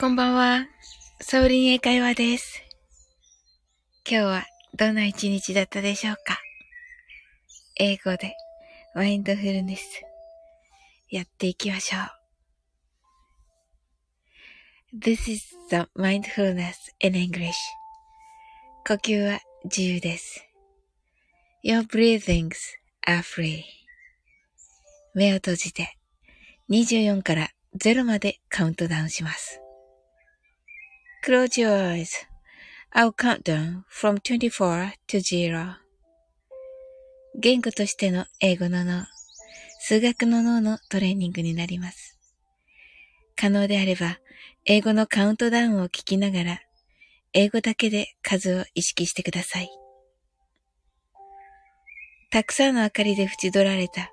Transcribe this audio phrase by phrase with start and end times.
[0.00, 0.64] こんばんは。
[1.20, 2.62] ソウリン英会話です。
[4.08, 4.44] 今日は
[4.78, 6.38] どんな一日だったでしょうか？
[7.80, 8.36] 英語で
[8.94, 9.82] マインドフルネス
[11.10, 11.98] やっていきましょ
[14.94, 14.98] う。
[15.00, 17.54] This is the mindfulness in English.
[18.86, 20.46] 呼吸は自由です。
[21.64, 22.54] Your breathings
[23.04, 23.64] are free.
[25.14, 25.98] 目を閉じて
[26.70, 29.60] 24から0までカウントダウンします。
[31.24, 32.26] Close your eyes.
[32.94, 35.76] I'll count down from 24 to 0.
[37.40, 39.04] 言語としての英語の脳、
[39.80, 42.18] 数学の脳のトレーニングになります。
[43.36, 44.18] 可能であれば、
[44.64, 46.60] 英語のカウントダウンを聞きながら、
[47.32, 49.68] 英語だけで数を意識してください。
[52.30, 54.12] たくさんの明かりで縁取られた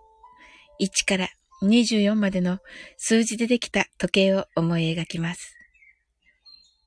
[0.81, 1.29] 1から
[1.63, 2.59] 24までの
[2.97, 5.54] 数字でできた時計を思い描きます。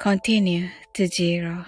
[0.00, 1.64] continue to zero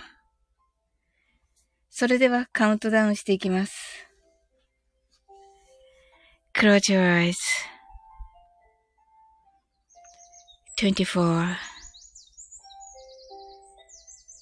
[1.90, 4.06] それではカウントダウンしていきます。
[6.54, 7.34] Close your eyes.
[10.78, 11.56] 24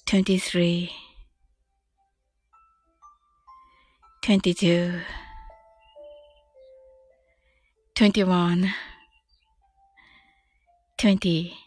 [0.05, 0.89] 23
[4.21, 5.01] 22
[7.95, 8.67] 21
[10.97, 11.66] 20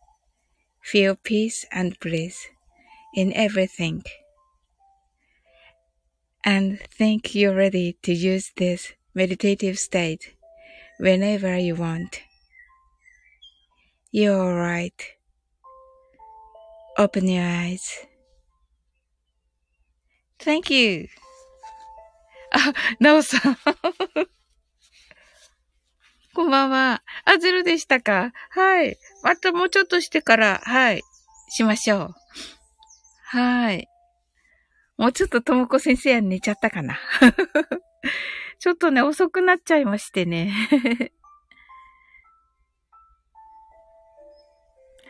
[0.83, 2.47] Feel peace and bliss
[3.15, 4.03] in everything.
[6.43, 10.33] And think you're ready to use this meditative state
[10.99, 12.21] whenever you want.
[14.11, 15.01] You're alright.
[16.97, 18.05] Open your eyes.
[20.39, 21.07] Thank you.
[22.51, 23.55] Uh, no sir.
[26.33, 27.03] こんばんは。
[27.25, 28.31] あ、ゼロでしたか？
[28.51, 28.97] はい。
[29.21, 31.01] またもうちょっとしてから、はい。
[31.49, 32.15] しましょう。
[33.25, 33.89] はい。
[34.97, 36.97] もうちょっとともこ先生は寝ちゃったかな？
[38.59, 40.53] ちょっとね、遅くなっちゃいましてね。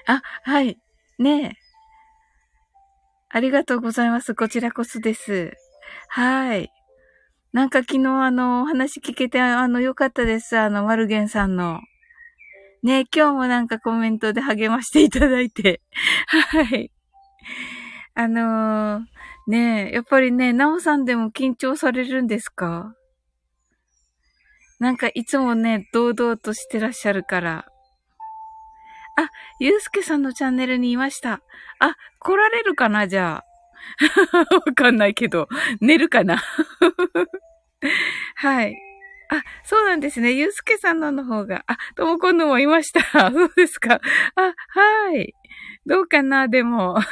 [0.08, 0.80] あ、はい。
[1.20, 1.52] ねえ。
[3.30, 4.34] ありがとうございます。
[4.34, 5.54] こちらこそです。
[6.08, 6.72] はい。
[7.54, 10.58] なんか昨日あの、お話聞けて、あの、よかったです。
[10.58, 11.82] あの、マルゲンさんの。
[12.82, 15.82] ね、今日もなんかコメントで励ましていただいて。
[16.28, 16.92] はい。
[18.16, 19.04] あのー、
[19.48, 22.96] ねやっぱりね、ナオさんでも緊張されるんですか？
[24.80, 27.66] なんかいつもね、堂々としてらっしゃるから。
[29.18, 31.42] あ、ゆうすけさんのチャンネルにいました。
[31.80, 33.51] あ、来られるかなじゃあ。
[34.66, 35.48] わかんないけど、
[35.82, 36.38] 寝るかな？
[38.36, 38.76] はい。
[39.30, 40.34] あ、そうなんですね。
[40.34, 41.64] ゆうすけさんのの方が。
[41.68, 43.02] あ、ともこんのもいました。
[43.32, 44.02] そうですか。
[44.36, 45.34] あ、はい。
[45.86, 46.98] どうかな、でも。
[46.98, 47.04] あ、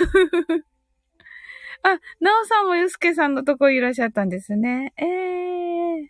[2.20, 4.94] なおさんもゆうすけさんのとこいらっしゃったんですね。
[4.98, 6.08] ええー。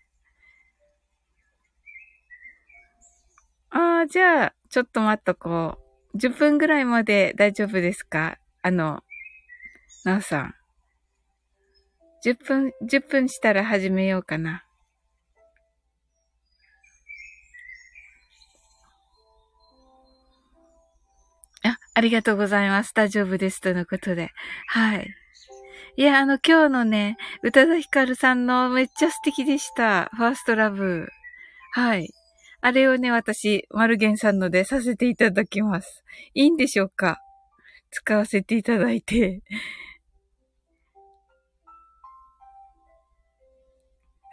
[3.72, 5.78] ああ、じゃあ、ちょっと待っとこ
[6.14, 6.18] う。
[6.18, 8.40] 10分ぐらいまで大丈夫ですか？
[8.64, 9.04] あの、
[10.06, 10.54] なおさん。
[12.26, 14.64] 10分、10分したら始めようかな。
[21.64, 22.94] あ、ありがとうございます。
[22.94, 23.62] 大丈夫です。
[23.62, 24.32] とのことで。
[24.68, 25.14] はい。
[25.98, 30.10] いや、あの、今日のね、宇多田ヒカルさんのめっちゃ素敵でした。
[30.16, 31.10] ファーストラブ。
[31.74, 32.10] はい。
[32.62, 36.04] あれをね、私、マルゲンさんのでさせていただきます。
[36.34, 37.20] いいんでしょうか？
[37.92, 39.42] 使わせていただいて。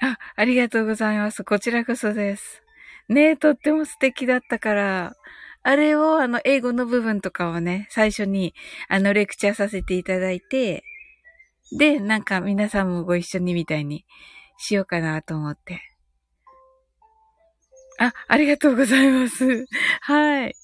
[0.00, 1.44] あ、ありがとうございます。
[1.44, 2.62] こちらこそです。
[3.08, 5.16] ねえ、とっても素敵だったから、
[5.62, 8.54] あれを、あの、英語の部分とかをね、最初に、
[8.88, 10.84] あの、レクチャーさせていただいて、
[11.72, 14.04] で、なんか皆さんもご一緒にみたいに
[14.58, 15.80] しようかなと思って。
[17.98, 19.66] あ、ありがとうございます。
[20.02, 20.54] はい。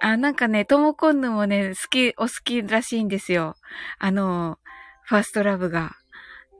[0.00, 3.56] あ、なんかね、ともこんぬもね、好き、お好きらしいんですよ。
[3.98, 4.58] あの、
[5.04, 5.96] ファーストラブが。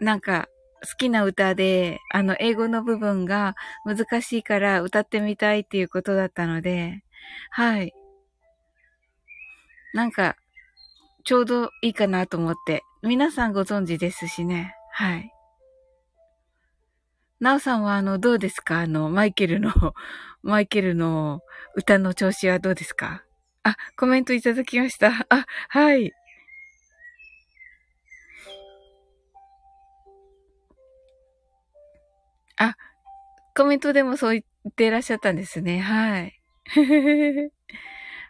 [0.01, 0.49] なんか、
[0.83, 3.55] 好きな歌で、あの、英語の部分が
[3.85, 7.03] 難しいから歌ってみたいっていうことだったので、
[7.51, 7.93] はい。
[9.95, 10.37] なんか、
[11.25, 14.75] ちょうどいいかなと思って、皆さんご存知ですしね。
[14.93, 15.31] はい。
[17.41, 18.81] なおさんはあの、どうですか？
[18.81, 19.71] あの、マイケルの、
[20.43, 21.41] マイケルの
[21.75, 23.25] 歌の調子はどうですか？
[23.63, 25.27] あ、コメントいただきました。
[25.29, 26.13] あ、はい。
[32.59, 32.75] あ、
[33.57, 35.81] コメントでもそう言ってらっしゃったんですね。
[35.81, 36.41] はい。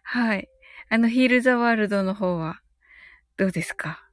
[0.05, 0.50] はい。
[0.90, 2.61] あの、ヒールザワールドの方は、
[3.38, 4.08] どうですか？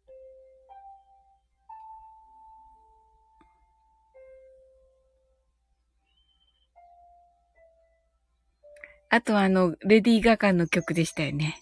[9.10, 11.58] あとあの、レディー・ガガの曲でしたよね。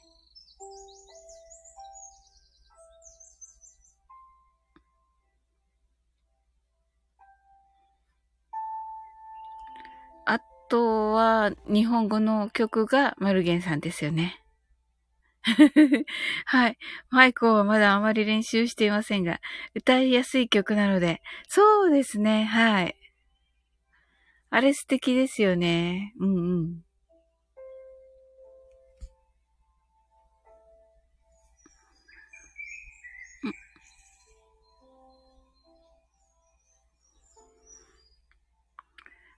[10.72, 14.42] とは、日本語の曲がマルゲンさんですよね。
[16.46, 16.78] はい。
[17.10, 19.42] マイコはまだあまり練習していませんが、
[19.76, 22.96] 歌いやすい曲なので、そうですね、はい。
[24.50, 26.14] あれ素敵ですよね。
[26.20, 26.84] うんうん。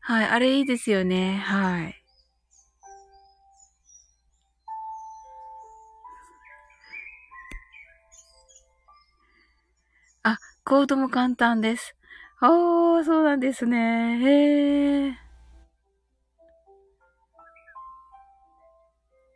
[0.06, 1.38] はい、あれいいですよね。
[1.38, 2.04] はい。
[10.24, 11.96] あ、コードも簡単です。
[12.42, 14.20] ああ、そうなんですね。
[14.22, 15.14] へえ。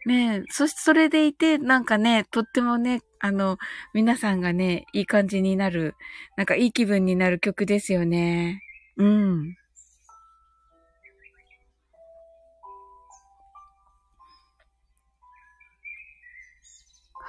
[0.05, 3.57] ねえ、そして、それでいて、なんかね、とってもね、あの、
[3.93, 5.95] 皆さんがね、いい感じになる、
[6.35, 8.61] なんかいい気分になる曲ですよね。
[8.97, 9.55] うん。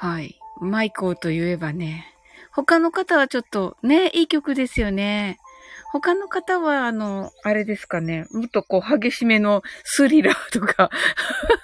[0.00, 0.38] はい。
[0.60, 2.14] マイコーといえばね。
[2.52, 5.38] 他の方はちょっとね、いい曲ですよね。
[5.92, 8.28] 他の方は、あの、あれですかね。
[8.30, 10.90] もっとこう、激しめのスリラーとか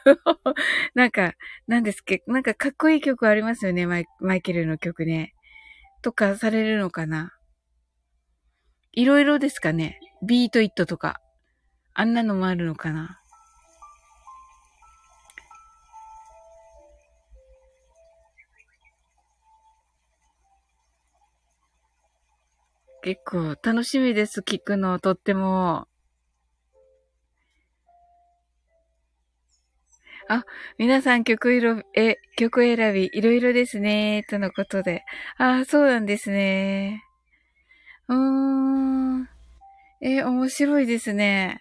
[0.96, 1.34] なんか、
[1.68, 3.86] なんですけ、なんかかっこいい曲ありますよね。
[3.86, 5.32] マイマイケルの曲ね。
[6.02, 7.30] とかされるのかな。
[8.90, 10.00] いろいろですかね。
[10.26, 11.20] ビートイットとか。
[11.92, 13.20] あんなのもあるのかな。
[23.04, 25.88] 結構楽しみです、聞くの、とっても。
[30.26, 30.44] あ、
[30.78, 35.04] 皆さん曲色、え、曲選び、いろいろですね、とのことで。
[35.36, 37.02] あ、そうなんですね。
[38.08, 38.16] うー
[39.20, 39.28] ん。
[40.00, 41.60] え、面白いですね。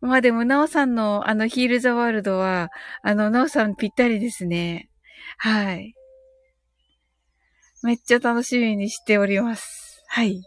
[0.00, 2.70] まあでも、なおさんのあのヒールザワールドは、
[3.04, 4.90] あの、なおさんぴったりですね。
[5.38, 5.94] はい。
[7.84, 10.02] めっちゃ楽しみにしております。
[10.08, 10.40] はい。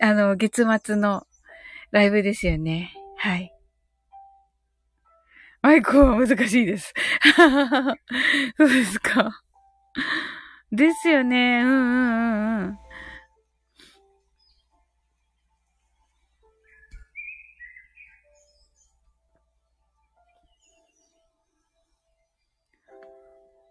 [0.00, 1.26] あの、月末の
[1.90, 2.92] ライブですよね。
[3.16, 3.52] はい。
[5.62, 6.94] マイクは難しいです。
[8.56, 9.42] そうですか。
[10.70, 11.62] ですよね。
[11.62, 12.78] うんうんうんうん。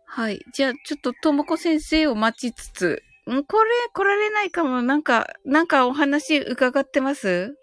[0.06, 0.40] はい。
[0.54, 3.04] じゃあ、ちょっと、ともこ先生を待ちつつ、
[3.34, 4.82] んこれ、来られないかも。
[4.82, 7.56] なんか、なんかお話伺ってます？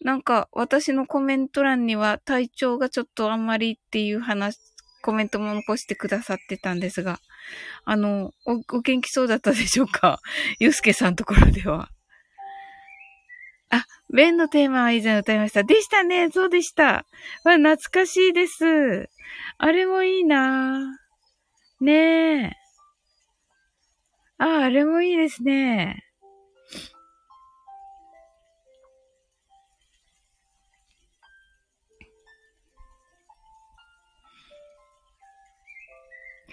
[0.00, 4.58] なんか、私のコメント欄には体調がちょっとあんまりっていう話、
[5.02, 7.20] コメントも残してくださってたんですが、
[7.84, 10.20] あの、お、お元気そうだったでしょうか？
[10.58, 11.90] ゆうすけさんところでは。
[13.70, 15.62] あ、弁のテーマは以前歌いました。
[15.62, 16.30] でしたね。
[16.30, 17.04] そうでした。
[17.44, 19.08] わ、懐かしいです。
[19.58, 20.98] あれもいいな
[21.80, 22.59] ねえ。
[24.40, 26.02] あ、あれもいいですね。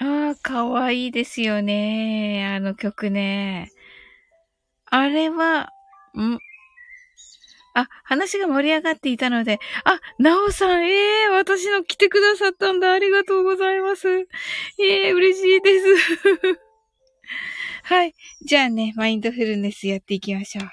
[0.01, 2.53] ああ、かわいいですよね。
[2.53, 3.71] あの曲ね。
[4.85, 5.71] あれは、
[6.13, 6.37] ん？
[7.73, 12.91] あ、話が盛り上がっていたので、あ、なおさん、ええー、私の来てくださったんだ。
[12.91, 14.09] ありがとうございます。
[14.77, 16.66] ええー、嬉しいです。
[17.87, 18.13] はい。
[18.41, 20.65] じゃあね、マインドフルネスやっていきましょう。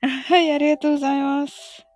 [0.06, 1.87] はい、ありがとうございます。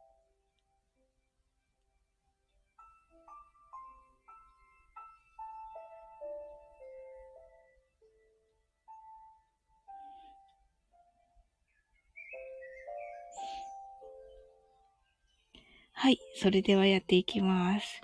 [16.03, 16.19] はい。
[16.35, 18.01] それではやっていきます。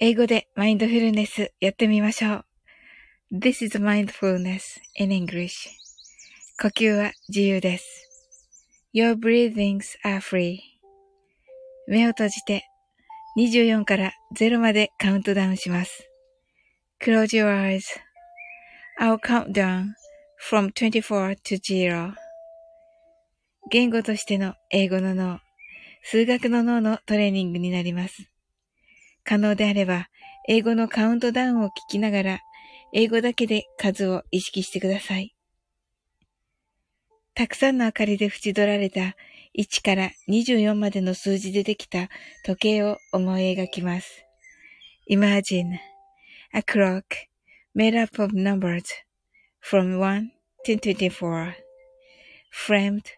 [0.00, 2.44] 英語でマインドフルネスやってみましょう。
[3.32, 5.68] This is mindfulness in English.
[6.60, 7.86] 呼吸は自由です。
[8.92, 10.58] Your breathings are free.
[11.86, 12.64] 目を閉じて
[13.38, 16.10] 24から0までカウントダウンします。
[17.00, 17.78] Close your
[18.98, 19.92] eyes.I'll count down
[20.50, 22.27] from 24 to 0.
[23.70, 25.40] 言語としての英語の脳、
[26.02, 28.30] 数学の脳のトレーニングになります。
[29.24, 30.08] 可能であれば、
[30.48, 32.40] 英語のカウントダウンを聞きながら、
[32.94, 35.34] 英語だけで数を意識してください。
[37.34, 39.14] たくさんの明かりで縁取られた
[39.58, 42.08] 1から24までの数字でできた
[42.46, 44.24] 時計を思い描きます。
[45.10, 45.76] Imagine
[46.54, 47.02] a clock
[47.76, 48.84] made up of numbers
[49.60, 50.30] from 1
[50.64, 51.52] to 24
[52.50, 53.17] framed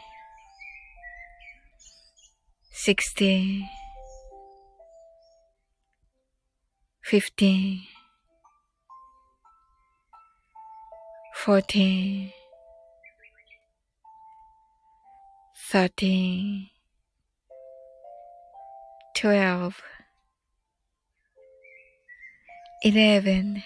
[2.83, 3.69] 16
[7.03, 7.87] 15
[11.35, 12.33] 14
[15.69, 16.71] 13
[19.13, 19.83] 12
[22.83, 23.63] 11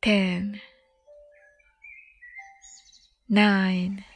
[0.00, 0.60] 10
[3.28, 4.15] 9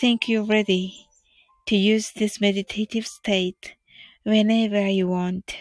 [0.00, 1.06] think you're ready
[1.66, 3.76] to use this meditative state
[4.24, 5.54] whenever you want.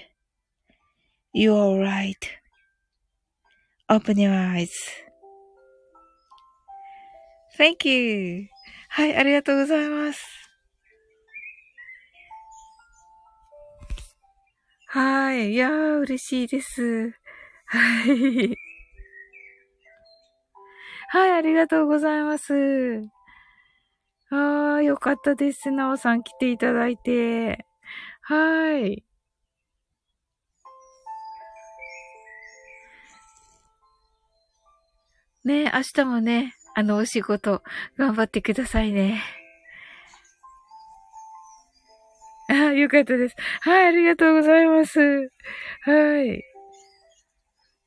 [1.34, 2.30] You're alright.
[3.90, 4.74] Open your eyes.
[7.58, 8.48] Thank you.
[8.90, 10.42] はい、ありがとうございます。
[14.88, 15.54] はい。
[15.54, 17.14] いやー、嬉しいです。
[17.66, 18.58] はい。
[21.10, 23.02] はい、ありがとうございます。
[24.31, 25.71] あー、よかったです。
[25.71, 27.65] なおさん来ていただいて。
[28.23, 29.05] はい。
[35.45, 37.63] ね明日もね、あの、お仕事、
[37.97, 39.23] 頑張ってくださいね。
[42.51, 43.37] ああ、よかったです。
[43.61, 44.99] はい、ありがとうございます。
[45.83, 46.43] はい。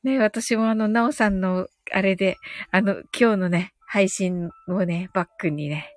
[0.02, 2.36] ね、私もあの、なおさんの、あれで、
[2.70, 5.92] あの、今日のね、配信をね、バックにね、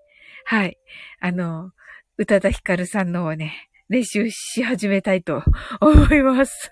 [0.46, 0.78] はい、
[1.20, 1.72] あの、
[2.18, 5.44] 宇多田ヒカルさんのをね、練習し始めたいと
[5.82, 6.72] 思います。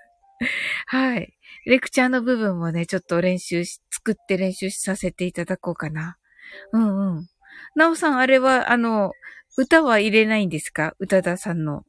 [0.87, 1.33] はい。
[1.65, 6.17] レクチャーの部分もね、ちょっと練習し、作って練習させていただこうかな。
[6.73, 7.27] うんうん。
[7.75, 9.13] なおさん、あれは、あの、
[9.57, 10.95] 歌は入れないんですか？
[10.99, 11.85] 宇多田さんの。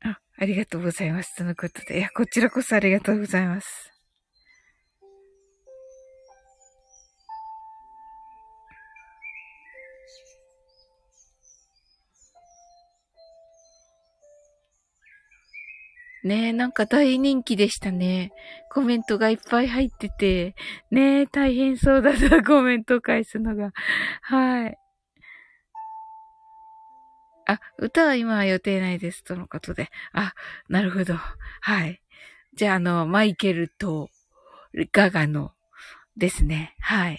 [0.00, 1.34] あ、ありがとうございます。
[1.36, 1.98] とのことで。
[1.98, 3.91] いや、こちらこそありがとうございます。
[16.24, 18.32] ねえ、なんか大人気でしたね。
[18.70, 20.54] コメントがいっぱい入ってて、
[20.90, 23.72] ねえ、大変そうだな、 コメント返すのが。
[24.22, 24.78] はい。
[27.46, 29.90] あ、歌は今は予定ないです、とのことで。
[30.12, 30.34] あ、
[30.68, 31.14] なるほど。
[31.60, 32.00] はい。
[32.54, 34.08] じゃあ、あの、マイケルと
[34.92, 35.52] ガガの
[36.16, 36.76] ですね。
[36.78, 37.18] はい。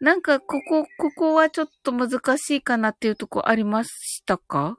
[0.00, 4.78] なんか、ここ、ここはちょっと難しいかなっていうとこありましたか？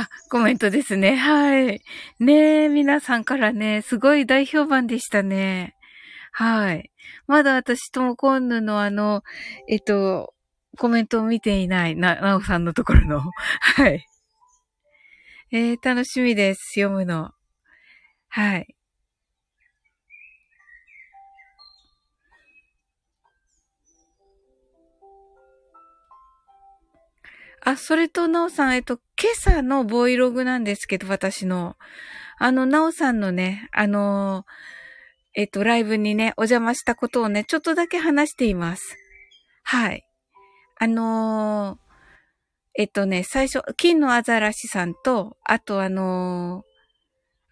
[0.00, 1.16] あ、コメントですね。
[1.16, 1.82] はい。
[2.20, 5.74] ねえ、皆さんからね、すごい大評判でしたね。
[6.30, 6.92] はい。
[7.26, 9.24] まだ私ともコンヌのあの、
[9.68, 10.34] えっと、
[10.78, 13.22] コメントを見ていない、な、なおさんのところの。
[13.60, 14.06] はい。
[15.50, 16.74] えー、楽しみです。
[16.74, 17.32] 読むの。
[18.28, 18.77] はい。
[27.68, 31.76] あ、それと、なおさん、えっと、今朝のボイログなんですけど、私の。
[32.38, 34.46] あの、なおさんのね、あの
[35.34, 38.96] えっと、ライブにね、お邪魔したことをね、ちょっとだけ話しています。
[39.64, 40.06] はい。
[40.80, 41.78] あのー、
[42.74, 46.62] えっとね、最初、金のアザラシさんと、あとあの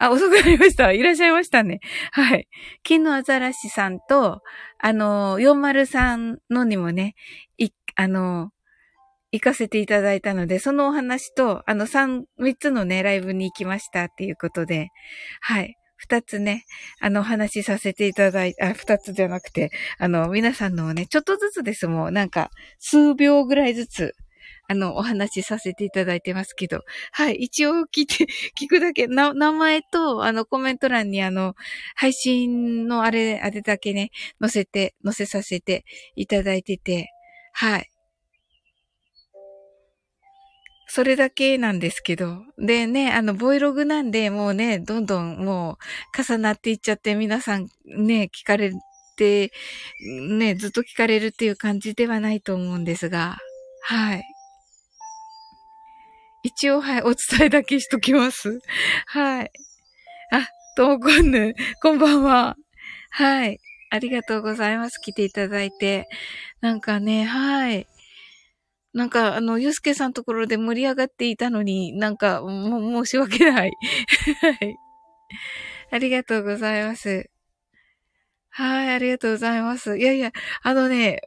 [0.01, 0.93] ー、あ、遅くなりました。
[0.93, 1.81] いらっしゃいましたね。
[2.13, 2.49] はい。
[2.83, 4.41] 金のアザラシさんと、
[4.79, 7.15] あのー、403のにもね、
[7.59, 8.51] い、あの
[9.37, 14.89] 行かせていただいたので、そのお話と、あの、三、三つのね、ライブに行きましたっていうことで、
[15.41, 15.77] はい。
[15.97, 16.65] 二つね、
[17.01, 24.15] あの、お話しさせていただいあ、二つじゃなくて、あの、皆さんのをね、ちょっとずつですもん、なんか、数秒ぐらいずつ、
[24.69, 26.81] あの、お話しさせていただいてますけど、
[27.13, 28.27] はい、一応聞いて、
[28.61, 31.55] 聞くだけ、な、名前と、あの、コメント欄にあの、
[31.95, 37.11] 配信のあれ、あれだけね、載せて、載せさせていただいてて、
[37.53, 37.91] はい。
[40.87, 42.45] それだけなんですけど。
[42.59, 45.79] でね、あの、ボイログなんで、もうね、どんどんも
[46.17, 48.73] う重なっていっちゃって、皆さんね、聞かれ
[49.17, 49.51] て、
[50.29, 53.39] ね、ずっと聞かれるっていう感じではないと思うんですが、
[53.83, 54.23] はい。
[56.45, 58.61] 一応、はい、お伝えだけしときます。
[59.07, 59.51] はい。
[60.31, 62.57] あ、ともこんぬ、こんばんは。
[63.11, 63.59] はい。
[63.91, 64.99] ありがとうございます。
[64.99, 66.07] 来ていただいて。
[66.61, 67.87] なんかね、はい。
[68.97, 73.73] なんか、あの、ゆうすけさんところで盛り上がっていたのに、なんか、もう申し訳ない。
[74.41, 74.77] はい。
[75.91, 77.31] ありがとうございます。
[78.51, 79.99] はい、ありがとうございます。
[79.99, 80.33] いやいや、
[80.63, 81.21] あのね、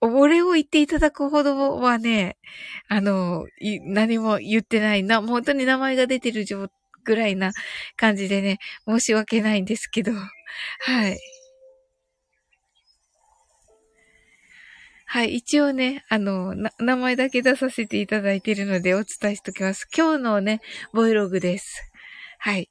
[0.00, 2.36] お礼を言っていただくほどはね、
[2.88, 3.46] あの、
[3.82, 6.44] 何も言ってないな、本当に名前が出てる
[7.04, 7.52] ぐらいな
[7.96, 11.18] 感じでね、申し訳ないんですけど、はい。
[15.08, 19.86] はい、一応ね、あの、名前だけ出させていただいているのでお伝えしておきます。
[19.96, 20.60] 今日のね、
[20.92, 21.80] ボイログです。
[22.38, 22.68] はい。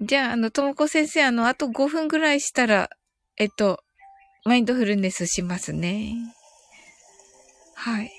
[0.00, 2.88] じゃあ、あの、ともこ先生、あの、あと5分ぐらいしたら、
[3.36, 3.80] えっと、
[4.44, 6.14] マインドフルネスしますね。
[7.74, 8.10] はい。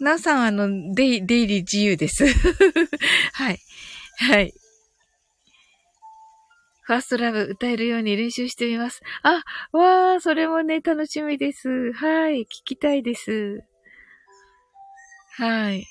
[0.00, 2.24] なおさん、あの、デイ出入り自由です。
[3.34, 3.58] はい。
[4.18, 4.54] はい。
[6.84, 9.00] ファーストラブ歌えるように練習してみます。
[9.22, 9.42] あ、
[9.72, 11.92] わー、それもね、楽しみです。
[11.92, 13.62] はい、聞きたいです。
[15.36, 15.86] はい。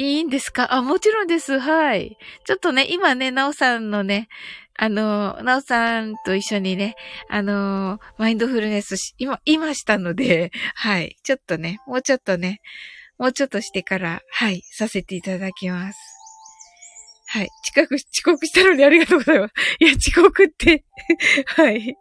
[0.00, 0.72] いいんですか？
[0.72, 1.58] あ、もちろんです。
[1.58, 2.16] はい。
[2.44, 4.28] ちょっとね、今ね、なおさんのね、
[4.76, 6.94] あの、なおさんと一緒にね、
[7.28, 11.16] あの、マインドフルネスし、今、今したので、はい。
[11.24, 12.60] ちょっとね、もうちょっとね、
[13.18, 15.98] もうちょっとしてから、はい、させていただきます。
[17.30, 17.48] はい。
[17.62, 19.54] 近く、遅刻したのにありがとうございます。
[19.80, 20.84] いや、遅刻って
[21.46, 21.96] はい。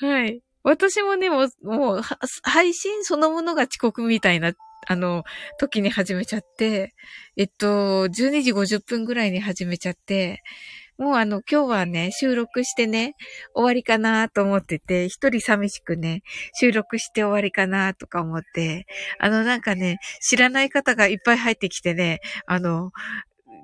[0.00, 0.40] はい。
[0.64, 2.02] 私もね、もう、もう、
[2.42, 4.52] 配信そのものが遅刻みたいな
[4.88, 5.22] あの、
[5.58, 6.94] 時に始めちゃって、
[7.36, 10.42] えっと、12時50分ぐらいに始めちゃって、
[10.98, 13.14] もうあの、今日はね、収録してね、
[13.54, 16.22] 終わりかなと思ってて、一人寂しくね、
[16.60, 18.86] 収録して終わりかなとか思って、
[19.18, 22.90] あの、なんかね、知らない方がいっぱい入ってきてね、あの、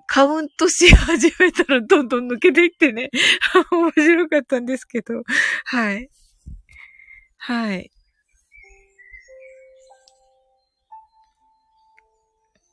[0.09, 3.11] カウントし始めたらどんどん抜けていってね、
[3.71, 5.23] 面白かったんですけど、
[5.67, 6.09] はい。
[7.37, 7.91] はい。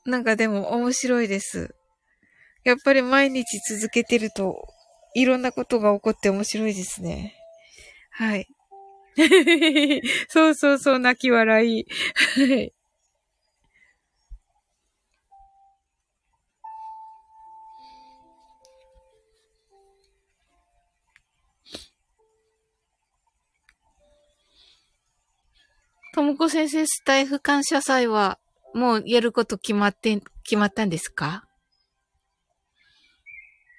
[0.06, 1.74] なんかでも面白いです。
[2.64, 4.66] やっぱり毎日続けてると、
[5.14, 7.36] いろんなことが起こって面白いですね。
[8.12, 8.48] はい。
[10.28, 11.86] そうそうそう、泣き笑い。
[12.14, 12.75] はい。
[26.16, 28.38] ともこ先生、スタイフ感謝祭は
[28.74, 31.44] もうやること決まって、決まったんですか？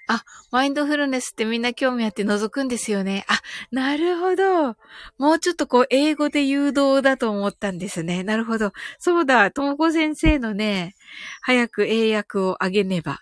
[0.08, 3.26] あ、マインドフルネスってみんな興味あって覗くんですよね。
[3.28, 4.76] あ、なるほど。
[5.18, 8.24] もうちょっとこう、英語で誘導だと思ったんですね。
[8.24, 8.72] なるほど。
[9.00, 10.96] そうだ、ともこ先生のね、
[11.42, 13.20] 早く英訳をあげねば。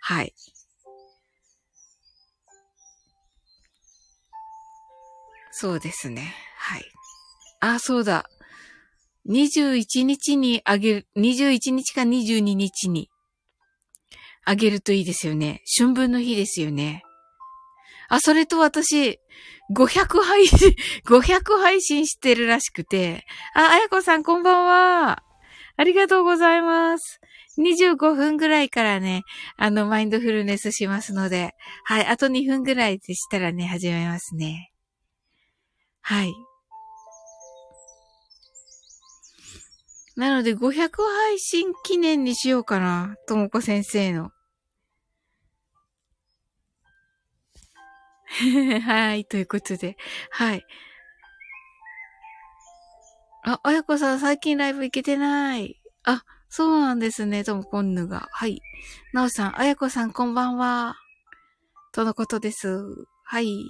[0.00, 0.32] はい。
[5.50, 6.34] そうですね。
[6.56, 6.91] はい。
[7.64, 8.28] あ、そうだ。
[9.28, 13.08] 21日にあげる、21日か22日に
[14.44, 15.62] あげるといいですよね。
[15.78, 17.04] 春分の日ですよね。
[18.08, 19.20] あ、それと私、
[19.76, 20.74] 500配信、
[21.06, 23.24] 500配信してるらしくて。
[23.54, 25.22] あ、あやこさんこんばんは。
[25.76, 27.20] ありがとうございます。
[27.58, 29.22] 25分ぐらいからね、
[29.56, 34.72] あの、マインドフルネスしますので、はい、あと2分ぐらいでしたらね、始めますね。
[36.00, 36.34] はい。
[40.16, 43.16] なので500配信記念にしようかな。
[43.26, 44.30] ともこ先生の。
[48.82, 49.96] はい、ということで。
[50.30, 50.66] はい。
[53.44, 55.80] あ、あやこさん最近ライブ行けてない。
[56.04, 58.28] あ、そうなんですね、ともこんぬが。
[58.32, 58.62] はい。
[59.12, 60.96] なおさん、あやこさんこんばんは。
[61.92, 62.84] とのことです。
[63.24, 63.66] はい。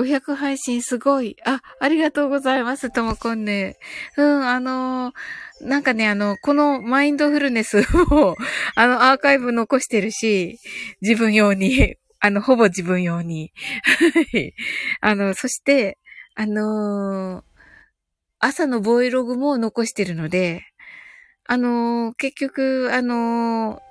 [0.00, 1.36] 500配信すごい。
[1.44, 3.76] あ、ありがとうございます、ともこんね。
[4.16, 8.34] うん、あのー、なんかね、あの、このマインドフルネスを、
[8.76, 10.58] あの、アーカイブ残してるし、
[11.02, 13.52] 自分用に、あの、ほぼ自分用に。
[15.02, 15.98] あの、そして、
[16.34, 17.44] あのー、
[18.38, 20.62] 朝のボイログも残してるので、
[21.46, 23.82] あのー、結局、あの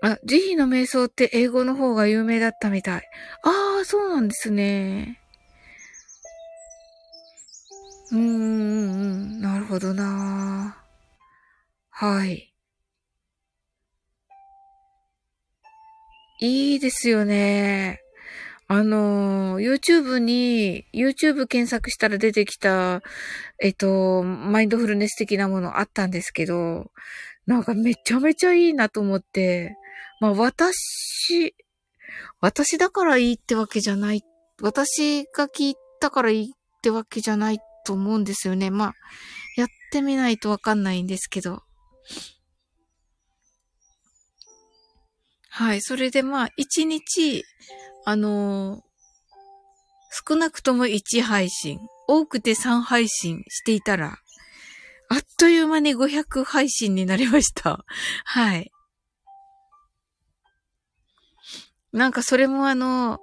[0.00, 3.02] あ、慈悲の瞑想って英語の方が有名だったみたい。
[3.42, 5.20] ああ、そうなんですね。
[8.12, 10.76] うーん、うん、なるほどな。
[11.90, 12.54] はい。
[16.40, 18.00] いいですよね。
[18.68, 23.02] あの、YouTube に、YouTube 検索したら出てきた、
[23.60, 26.92] えっと、マインドフルネス的なものあったんですけど、
[27.46, 29.76] なんかめちゃめちゃいいなと思って、
[30.20, 31.54] まあ私、
[32.40, 34.22] 私だからいいってわけじゃない。
[34.60, 38.70] 私が聞いたからいいってわけじゃないと思うんですよね。
[38.70, 38.92] まあ、
[39.56, 41.62] やってみないとわかんないんですけど。
[45.50, 45.80] はい。
[45.80, 47.44] それでまあ、一日、
[48.04, 48.80] あのー、
[50.28, 54.18] 少なくとも1配信、多くて3配信していたら、
[55.10, 57.84] あっという間に500配信になりました。
[58.24, 58.70] はい。
[61.92, 63.20] なんかそれもあの、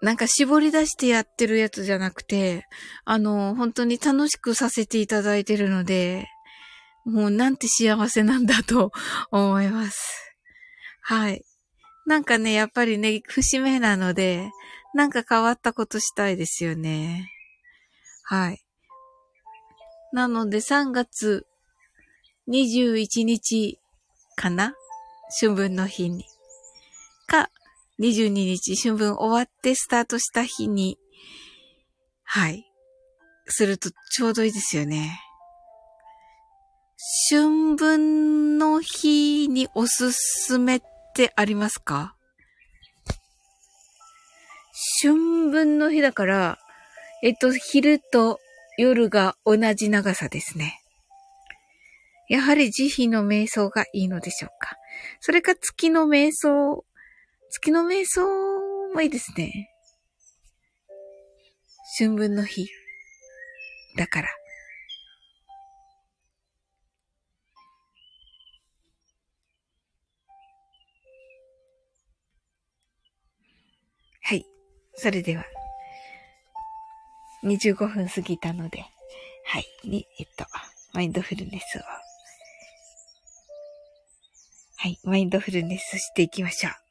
[0.00, 2.66] なんか絞り出してやってるやつじゃなくて、
[3.04, 6.28] あの、本当に楽しくさせていただいてるので、
[7.04, 8.92] もうなんて幸せなんだと
[9.32, 10.34] 思います。
[11.02, 11.44] はい。
[12.06, 14.50] なんかね、やっぱりね、節目なので、
[14.94, 17.30] なんか変わったことしたいですよね。
[18.24, 18.64] はい。
[20.12, 21.46] なので3月
[22.48, 23.78] 21日
[24.36, 24.74] かな？
[25.40, 26.24] 春分の日に。
[27.26, 27.50] か、
[28.00, 30.98] 22日春分終わってスタートした日に、
[32.24, 32.64] はい。
[33.46, 35.20] するとちょうどいいですよね。
[37.30, 40.82] 春分の日におすすめっ
[41.14, 42.14] てありますか？
[45.02, 46.58] 春分の日だから、
[47.22, 48.38] えっと、昼と
[48.76, 50.80] 夜が同じ長さですね。
[52.28, 54.76] やはり慈悲の瞑想がいいのでしょうか。
[55.20, 56.84] それか月の瞑想、
[57.50, 58.26] 月の瞑想
[58.94, 59.70] もいいですね。
[61.98, 62.68] 春分の日。
[63.96, 64.28] だから。
[74.22, 74.44] はい。
[74.94, 75.44] それでは、
[77.44, 78.84] 25分過ぎたので、
[79.44, 79.64] はい。
[79.84, 80.44] に、えっと、
[80.92, 81.80] マインドフルネスを、
[84.76, 84.98] はい。
[85.02, 86.87] マインドフルネスしていきましょう。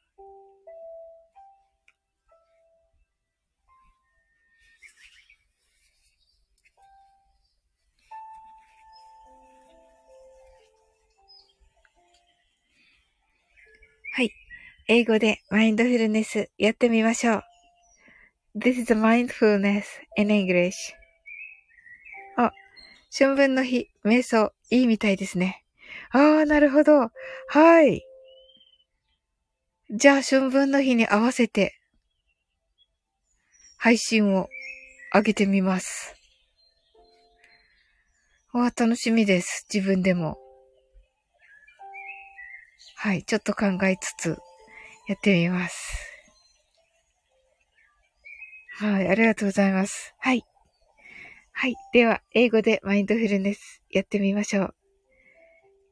[14.18, 14.32] はい。
[14.88, 17.42] 英語でマインドフルネスやってみましょう。
[18.58, 19.84] This is mindfulness
[20.16, 20.72] in English.
[22.36, 22.50] あ、
[23.16, 25.64] 春分の日、瞑想、いいみたいですね。
[26.10, 27.12] ああ、なるほど。
[27.46, 28.02] はい。
[29.88, 31.78] じゃあ、春分の日に合わせて、
[33.76, 34.48] 配信を
[35.14, 36.16] 上げてみます。
[38.52, 39.64] わあ、楽しみです。
[39.72, 40.47] 自分でも。
[43.00, 44.36] はい、ちょっと考えつつ、
[45.06, 46.10] やってみます。
[48.80, 50.16] はい、ありがとうございます。
[50.18, 50.44] はい。
[51.52, 51.76] はい。
[51.92, 54.74] では、英語でマインドフルネスやってみましょう。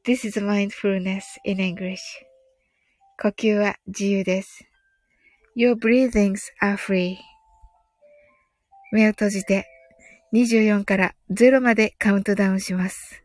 [0.05, 1.97] This is mindfulness in English.
[3.21, 4.65] 呼吸は自由です。
[5.55, 7.15] Your breathings are free.
[8.91, 9.65] 目を閉じて
[10.33, 13.23] 24から0までカウントダウンします。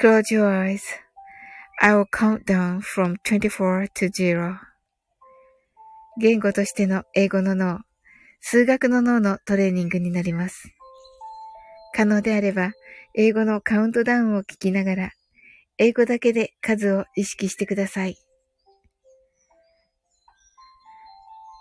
[0.00, 1.01] Close your eyes.
[1.80, 4.56] I will count down from 24 to 0.
[6.20, 7.80] 言語としての英語の脳、
[8.40, 10.74] 数学の脳のトレーニングになります。
[11.94, 12.72] 可能であれば、
[13.14, 15.10] 英語のカウントダウンを聞きながら、
[15.78, 18.16] 英語だけで数を意識してください。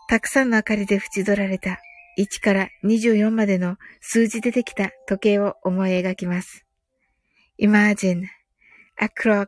[0.08, 1.80] たくさんの明かりで縁取られた
[2.20, 6.66] 1から24までの数字でできた時計を思い描きます。
[7.58, 8.26] Imagine
[8.98, 9.48] a clock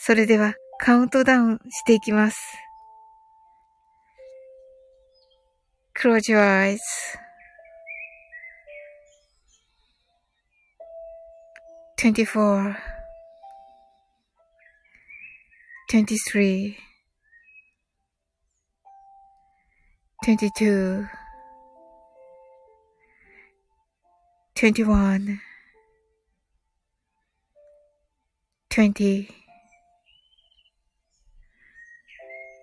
[0.00, 2.38] それではカウントダウンしていきます。
[5.94, 6.78] Close your eyes.
[11.98, 12.76] Twenty-four,
[15.90, 16.76] twenty-three,
[20.24, 21.08] twenty-two,
[24.54, 25.40] twenty-one,
[28.70, 29.28] twenty,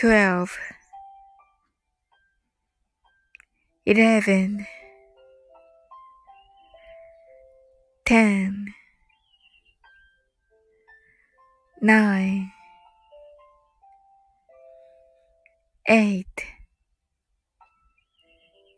[0.00, 0.58] 12
[3.84, 4.66] 11
[8.06, 8.74] 10
[11.82, 12.50] 9
[15.86, 16.24] 8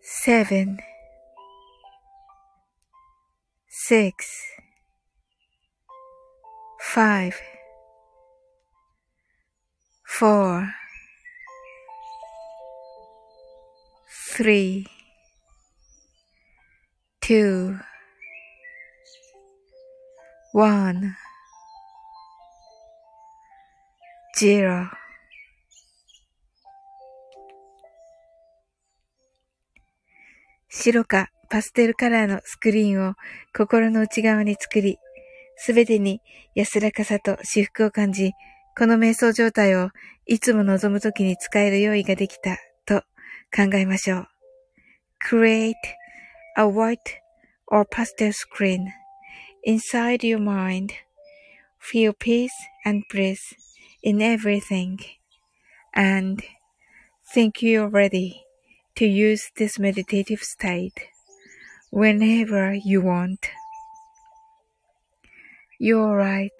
[0.02, 0.78] 7
[3.68, 4.14] 6
[6.80, 7.32] 5
[10.04, 10.81] 4
[14.34, 14.86] three,
[17.20, 17.76] two,
[20.54, 21.14] one,
[24.38, 24.88] zero.
[30.70, 33.14] 白かパステルカラーのスクリーンを
[33.54, 34.96] 心の内側に作り、
[35.56, 36.22] すべてに
[36.54, 38.32] 安らかさと至福を感じ、
[38.78, 39.90] この瞑想状態を
[40.24, 42.56] いつも望むときに使える用意ができた
[43.55, 44.27] 考えましょう。
[45.29, 45.73] Create
[46.57, 46.97] a white
[47.67, 48.87] or pastel screen
[49.63, 50.93] inside your mind.
[51.79, 52.51] Feel peace
[52.85, 53.39] and bliss
[54.01, 54.97] in everything
[55.93, 56.43] and
[57.33, 58.43] think you're ready
[58.95, 61.09] to use this meditative state
[61.91, 63.49] whenever you want.
[65.79, 66.51] You're right.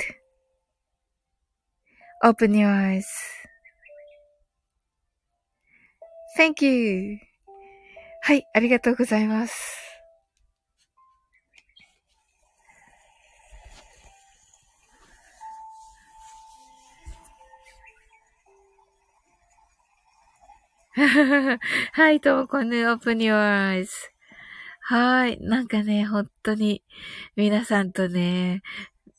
[2.23, 3.07] Open your eyes.
[6.36, 7.18] Thank you.
[8.22, 9.82] はい、ありがとうございます。
[21.92, 23.88] はい、ともこね、open your eyes.
[24.80, 25.38] はい。
[25.40, 26.82] なんかね、本当に、
[27.36, 28.62] 皆さんとね、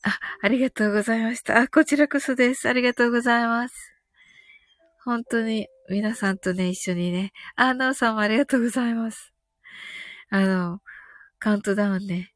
[0.02, 1.58] あ、ありがとうございました。
[1.60, 2.68] あ、こちらこそです。
[2.68, 3.92] ありがとうございます。
[5.04, 9.32] 本当に、皆さんとね、一緒にね、あ、なおさんもありがとうございます。
[10.30, 10.80] あの、
[11.38, 12.32] カウントダウンね、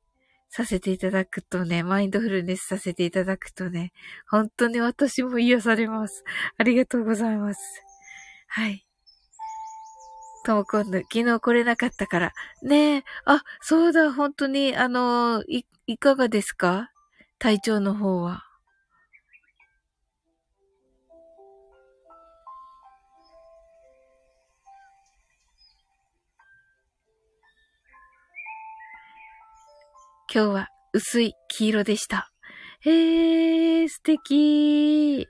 [0.51, 3.93] させていただくとね、マインドフルネスさせていただくとね、
[4.29, 6.25] 本当に私も癒されます。
[6.59, 7.61] ありがとうございます。
[8.49, 8.87] はい。
[10.45, 12.33] とも今度、昨日来れなかったから。
[12.63, 16.91] ねえ、あ、そうだ、本当に、あの、い、いかがですか？
[17.39, 18.48] 体調の方は。
[30.31, 32.31] 今日は薄い黄色でした。
[32.81, 35.27] へえ、素敵。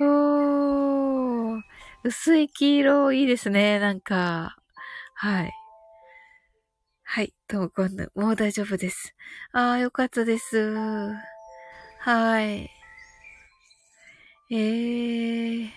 [0.00, 1.60] おー。
[2.04, 4.56] 薄い黄色いいですね、なんか。
[5.14, 5.52] はい。
[7.02, 9.16] はい、ともこんぬ、もう大丈夫です。
[9.52, 11.12] ああ、よかったです。
[11.98, 12.70] はい。
[14.50, 15.70] ええー。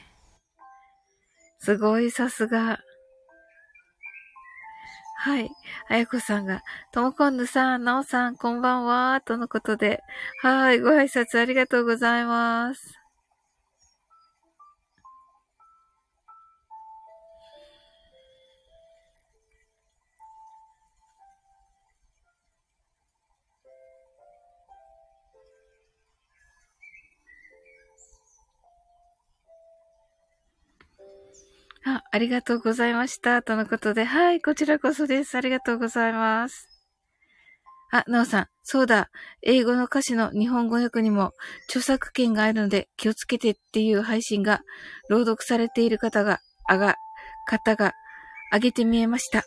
[1.58, 2.80] すごい、さすが。
[5.26, 5.50] はい。
[5.88, 10.04] あやこさんが、ともこんぬさん、なおさん、こんばんは、とのことで。
[10.38, 13.05] はい、ご挨拶ありがとうございます。
[31.88, 33.44] あ、ありがとうございました。
[33.44, 35.38] とのことで、はい、こちらこそです。
[35.38, 36.68] ありがとうございます。
[37.92, 39.12] あ、なおさん、そうだ。
[39.44, 41.34] 英語の歌詞の日本語訳にも
[41.70, 44.62] 著作権があるので気をつけてっていう配信が
[45.10, 46.96] 朗読されている方が、あが、
[47.48, 47.94] 方が
[48.52, 49.44] 上げて見えました。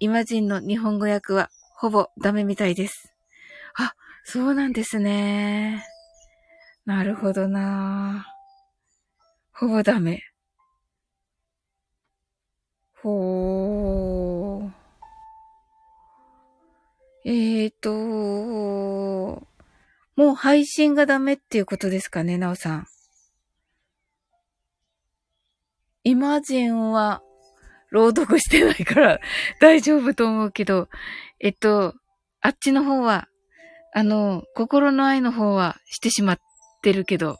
[0.00, 3.12] イマジンの日本語訳はほぼダメみたいです。
[3.76, 3.92] あ、
[4.24, 5.84] そうなんですね。
[6.86, 8.26] なるほどな
[9.52, 10.22] ほぼダメ。
[13.06, 14.70] ほー。
[17.24, 19.46] えーと、
[20.16, 22.86] もう配信がダメっていうことですかね、なおさん。
[26.02, 27.22] イマジンは
[27.90, 29.20] 朗読してないから
[29.60, 30.88] 大丈夫と思うけど、
[31.38, 31.94] えっと、
[32.40, 33.28] あっちの方は、
[33.94, 36.38] あの、心の愛の方はしてしまっ
[36.82, 37.38] てるけど。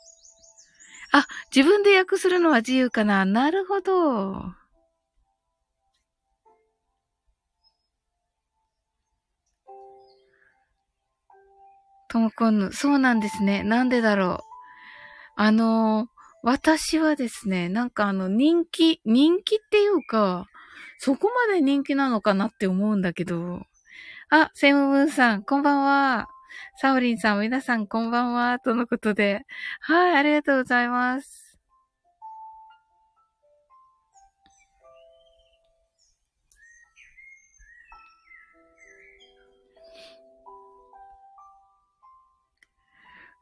[1.10, 4.65] あ、自分で訳するのは自由かななるほど。
[12.08, 12.72] ともこんぬ。
[12.72, 13.62] そうなんですね。
[13.62, 14.44] なんでだろう。
[15.36, 16.08] あの、
[16.42, 20.46] 私はですね、なんかあの、人気、人気っていうか、
[20.98, 23.62] そこまで人気なのかなって思うんだけど。
[24.30, 26.28] あ、セムブーンさん、こんばんは。
[26.80, 28.58] サオリンさん、皆さん、こんばんは。
[28.60, 29.44] とのことで。
[29.80, 31.45] はい、ありがとうございます。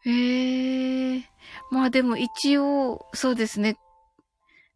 [0.07, 1.23] ええー、
[1.71, 3.77] まあでも一応、そうですね。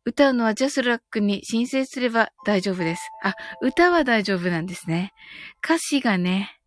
[0.04, 3.02] 歌うのはジャスラックに申請すれば大丈夫です。
[3.22, 5.12] あ、歌は大丈夫なんですね。
[5.62, 6.58] 歌詞がね。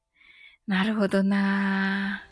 [0.68, 2.24] なるほどな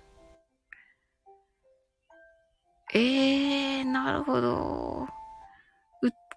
[2.94, 5.08] ええー、なるほど。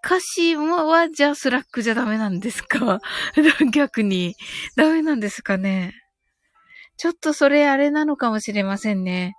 [0.04, 3.00] 歌詞はジャスラックじゃダメなんですか？
[3.72, 4.34] 逆に。
[4.76, 5.94] ダメなんですかね。
[6.96, 9.34] ちょっとそれあれなのかもしれませんね。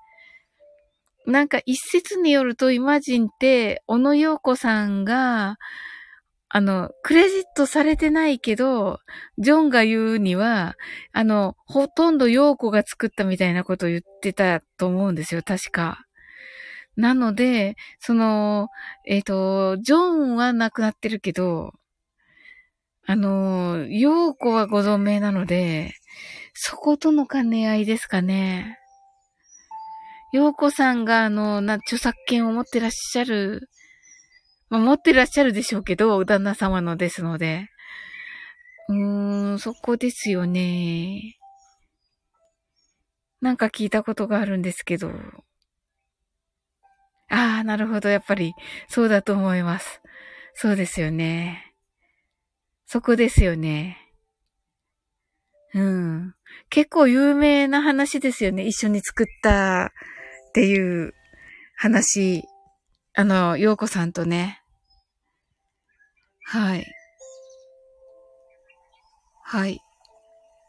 [1.26, 5.58] なんか一説によるとイマジンって、小野洋子さんが、
[6.56, 9.00] あの、クレジットされてないけど、
[9.40, 10.76] ジョンが言うには、
[11.12, 16.06] あの、ほとんど洋子が作ったみたいなことを言ってたと思うんですよ、確か。
[16.96, 18.70] なので、その、
[19.08, 21.74] えっ、ー、と、ジョンは亡くなってるけど、
[23.06, 25.96] あの、洋子はご存命なので、
[26.54, 28.80] そことの兼ね合いですかね。
[30.34, 33.70] 洋子さんが、あの、な、著作権を持ってらっしゃる、
[34.68, 37.70] まあ、持ってらっしゃるでしょうけど、旦那様のですので。
[38.90, 41.38] うーん、そこですよね。
[43.42, 45.12] なんか聞いたことがあるんですけど。
[47.30, 48.10] ああ、なるほど。
[48.10, 48.56] やっぱり、
[48.88, 50.02] そうだと思います。
[50.56, 51.76] そうですよね。
[52.88, 54.00] そこですよね。
[55.76, 56.34] うん。
[56.70, 58.66] 結構有名な話ですよね。
[58.66, 59.92] 一緒に作った
[60.54, 61.16] っていう
[61.76, 62.46] 話。
[63.16, 64.62] あの、洋子さんとね。
[66.46, 66.86] はい。
[69.44, 69.82] はい。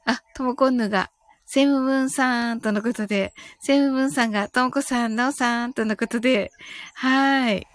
[0.06, 1.10] あ、ともこんぬが
[1.44, 6.50] セムブンさんとのことで、セムブンさんがともこさん、なおさんとのことで、
[6.94, 7.66] はい。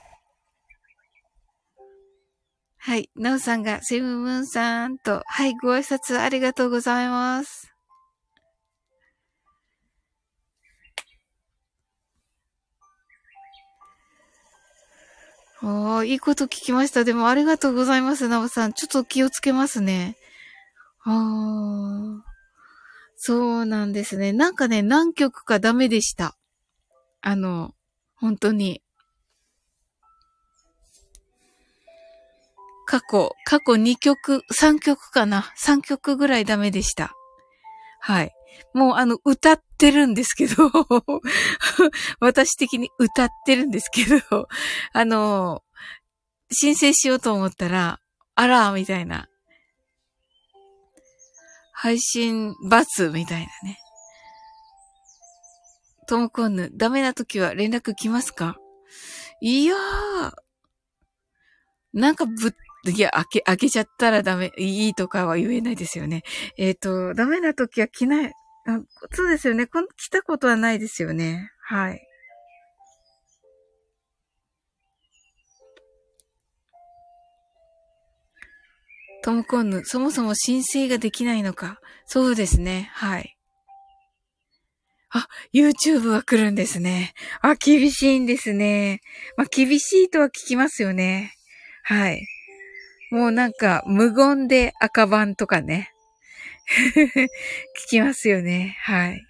[2.77, 3.11] はい。
[3.15, 7.68] なおさんがセムブンさんと、はい、ご挨拶ありがとうございます。
[15.61, 17.03] ああ、いいこと聞きました。
[17.03, 18.73] でもありがとうございます、なおさん。
[18.73, 20.15] ちょっと気をつけますね。
[21.03, 22.29] ああ。
[23.17, 24.31] そうなんですね。
[24.31, 26.37] なんかね、何曲かダメでした。
[27.21, 27.73] あの、
[28.15, 28.81] 本当に。
[32.85, 37.13] 過去、過去2曲、3曲かな ?3 曲ぐらいダメでした。
[37.99, 38.33] はい。
[38.73, 40.71] もうあの、歌ってるんですけど
[42.19, 44.47] 私的に歌ってるんですけど
[44.93, 45.63] あの、
[46.51, 47.99] 申請しようと思ったら、
[48.35, 49.27] あら、みたいな。
[51.73, 53.79] 配信罰みたいなね。
[56.07, 58.57] トモコンヌ、ダメな時は連絡来ますか？
[59.41, 60.31] いやー。
[61.93, 62.53] なんかぶっ、
[62.89, 66.23] いや、開け、開けちゃったらダメ、いいとかは言えないですよね。
[66.57, 68.33] えっ、ー、と、ダメな時は来ない。
[68.65, 68.81] あ
[69.11, 69.67] そうですよね。
[69.67, 71.51] こ来たことはないですよね。
[71.61, 72.05] はい。
[79.21, 81.79] トムコンヌ、そもそも申請ができないのか。
[82.05, 82.89] そうですね。
[82.93, 83.35] はい。
[85.11, 87.13] あ、YouTube は来るんですね。
[87.41, 89.01] あ、厳しいんですね。
[89.37, 91.33] まあ、厳しいとは聞きますよね。
[91.83, 92.27] はい。
[93.11, 95.91] もうなんか、無言で赤番とかね。
[97.85, 98.77] 聞きますよね。
[98.81, 99.25] はい。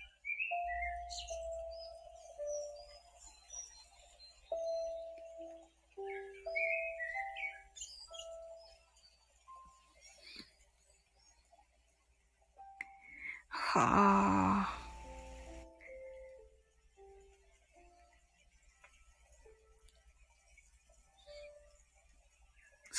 [13.50, 14.49] はあ。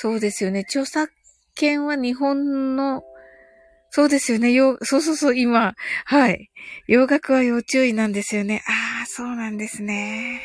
[0.01, 0.61] そうですよね。
[0.61, 1.13] 著作
[1.53, 3.03] 権は日本の、
[3.91, 4.51] そうですよね。
[4.51, 5.75] よ、そうそうそう、今。
[6.05, 6.49] はい。
[6.87, 8.63] 洋楽は要注意なんですよね。
[8.67, 10.41] ああ、そうなんですね。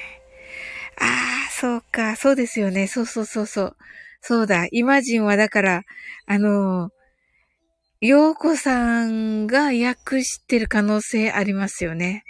[1.00, 1.06] あ
[1.48, 2.16] あ、そうか。
[2.16, 2.86] そうですよね。
[2.86, 3.76] そうそうそうそう。
[4.20, 4.66] そうだ。
[4.72, 5.84] イマジンはだから、
[6.26, 6.90] あの
[8.02, 12.24] 洋子さんが訳してる可能性ありますよね。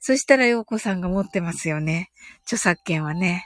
[0.00, 2.10] そしたら洋子さんが持ってますよね。
[2.42, 3.44] 著作権はね。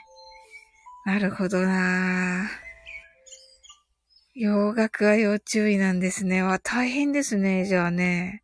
[1.05, 2.64] なるほどな
[4.35, 6.43] 洋楽は要注意なんですね。
[6.43, 7.63] わ、大変ですね。
[7.65, 8.41] じゃあね。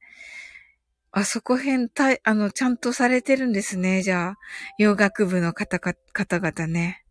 [1.12, 4.02] あそこ辺、たいあの、ちゃんとされてるんですね。
[4.02, 4.38] じゃあ、
[4.78, 7.04] 洋楽部の方か、方々ね。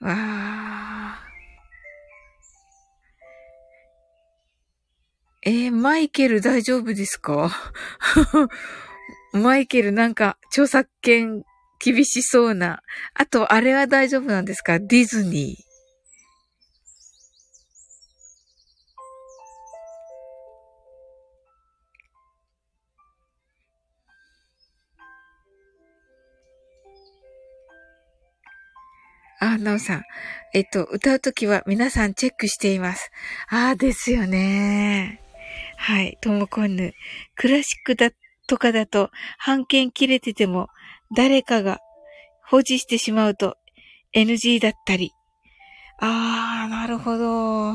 [0.00, 1.20] わあ。
[5.44, 7.52] えー、マイケル大丈夫ですか？
[9.32, 11.44] マイケルなんか著作権
[11.78, 12.82] 厳しそうな。
[13.14, 14.80] あと、あれは大丈夫なんですか？
[14.80, 15.71] ディズニー。
[29.42, 30.02] あ、なおさん。
[30.54, 33.10] えっと、歌うときは皆さんチェックしています。
[33.48, 35.20] ああ、ですよね。
[35.78, 36.94] はい、ともこんぬ。
[37.34, 38.10] クラシックだ
[38.46, 40.68] とかだと、半券切れてても、
[41.16, 41.80] 誰かが
[42.46, 43.56] 保持してしまうと
[44.14, 45.10] NG だったり。
[45.98, 47.72] ああ、なるほど。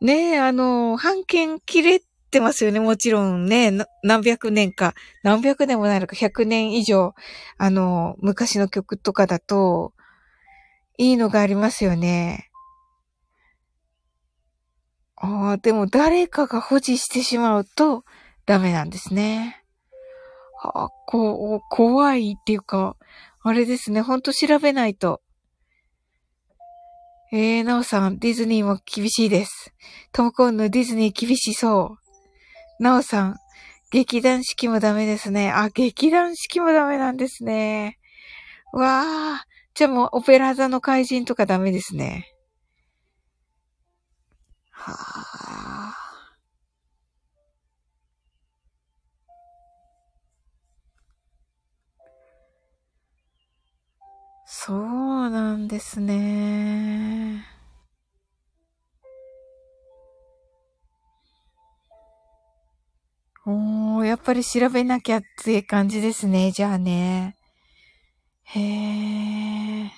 [0.00, 2.00] ねえ、あの、半券切れ
[2.30, 2.78] ってますよね。
[2.78, 3.72] もちろんね、
[4.04, 7.14] 何百年か、何百年もないのか、100年以上、
[7.58, 9.92] あの、昔の曲とかだと、
[10.96, 12.50] いいのがありますよね。
[15.16, 18.04] ああ、でも誰かが保持してしまうと
[18.46, 19.64] ダメなんですね。
[20.62, 22.96] あこう、怖いっていうか、
[23.42, 25.20] あれですね、ほんと調べないと。
[27.32, 29.72] えー、なおさん、ディズニーも厳しいです。
[30.12, 31.99] トムコンのディズニー厳しそう。
[32.80, 33.36] なおさん、
[33.90, 35.52] 劇団四季もダメですね。
[35.52, 37.98] あ、劇団四季もダメなんですね。
[38.72, 42.24] わあ、じゃあもうオペラ座の怪人とかダメですね。
[44.70, 45.94] はあ。
[54.46, 57.49] そうなんですね。
[63.50, 66.52] おー、やっぱり調べなきゃって感じですね。
[66.52, 67.34] じゃあね。
[68.44, 69.90] へえ。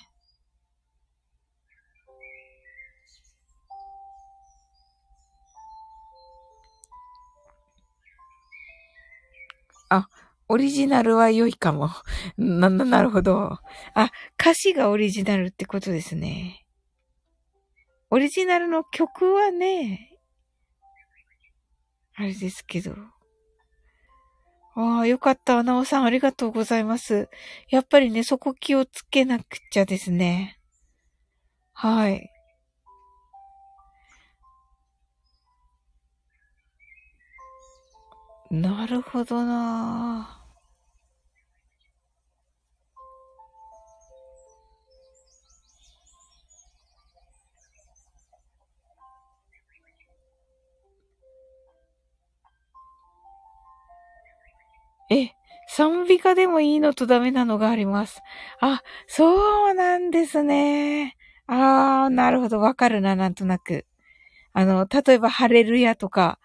[9.89, 10.07] あ、
[10.47, 11.91] オリジナルは良いかも。
[12.37, 13.59] な、な、なるほど。
[13.93, 16.65] あ、歌詞がオリジナルってことですね。
[18.09, 20.17] オリジナルの曲はね、
[22.15, 22.95] あれですけど。
[24.75, 25.61] ああ、よかった。
[25.63, 27.29] なおさん、ありがとうございます。
[27.69, 30.59] やっぱりね、そこ気をつけなくちゃですね。
[31.73, 32.29] はい。
[38.51, 40.42] なるほどなぁ
[55.13, 55.31] え、
[55.67, 58.21] 賛美歌でもいいのとダメなのがあります。
[58.59, 61.15] あ、そうなんですね。
[61.47, 62.59] あー、なるほど。
[62.59, 63.85] わかるな、なんとなく。
[64.53, 66.39] あの、例えば、ハレルヤとか、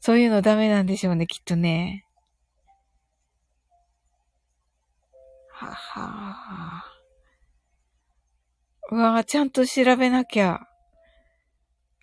[0.00, 2.04] そういうのダメなんでしょうね、きっとね。
[5.48, 6.84] はは
[8.90, 10.60] うわぁ、ちゃんと調べなきゃ。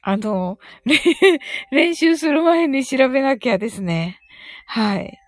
[0.01, 0.57] あの、
[1.71, 4.19] 練習する前に調べなきゃですね。
[4.65, 5.19] はい。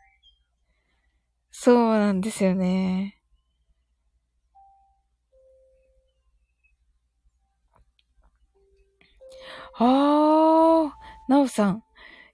[1.63, 3.19] そうなんですよね。
[9.77, 10.97] ああ、
[11.29, 11.83] なおさん。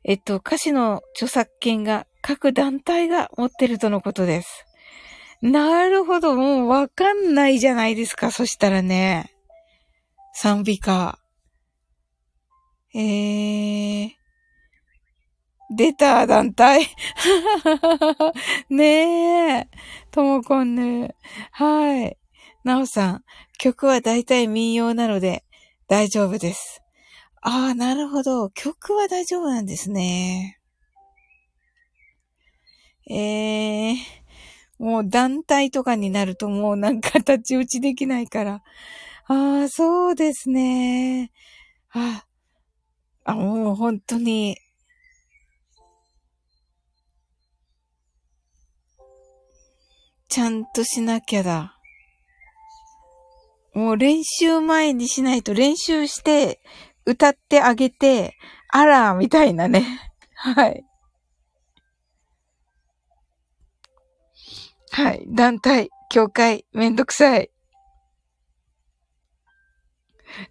[0.05, 4.65] えっと、歌詞の著作権が各団体が持ってるとのことです。
[5.41, 6.37] なるほど。
[6.37, 8.31] もうわかんないじゃないですか。
[8.31, 9.33] そしたらね。
[10.35, 11.19] 賛美歌。
[12.95, 14.16] えー。
[15.69, 16.87] 出た、団体。
[18.69, 19.67] ねえ。
[20.11, 21.15] ともこんぬ。
[21.51, 22.17] はい。
[22.63, 23.23] なおさん。
[23.57, 25.43] 曲は大体民謡なので
[25.87, 26.81] 大丈夫です。
[27.41, 28.49] ああ、なるほど。
[28.51, 30.59] 曲は大丈夫なんですね。
[33.09, 38.63] ええー、もう団体とかになるともうなんか立ち打ちできないから。
[39.27, 41.31] ああ、そうですね。
[41.91, 42.25] あ、
[43.25, 44.57] あ、もう本当に。
[50.29, 51.77] ちゃんとしなきゃだ。
[53.73, 56.59] もう練習前にしないと練習して
[57.05, 58.35] 歌ってあげて、
[58.69, 60.11] あら、みたいなね。
[60.35, 60.83] はい。
[64.91, 65.25] はい。
[65.27, 67.51] 団体、教会、めんどくさい。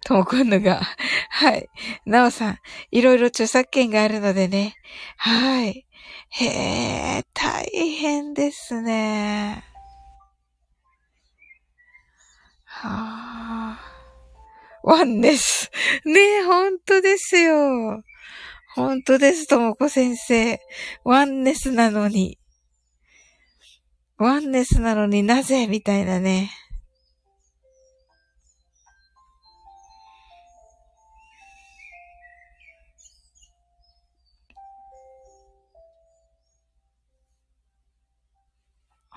[0.05, 0.81] ともこんのが、
[1.29, 1.69] はい。
[2.05, 2.57] なおさん、
[2.91, 4.75] いろいろ著作権があるのでね。
[5.17, 5.86] はい。
[6.29, 6.45] へ
[7.19, 9.63] え、大変ですね。
[12.63, 13.79] はあ。
[14.83, 15.69] ワンネス。
[16.05, 18.03] ねえ、ほんとですよ。
[18.75, 20.59] ほんとです、ともこ先生。
[21.03, 22.37] ワンネスなのに。
[24.17, 26.51] ワンネスなのになぜみたいなね。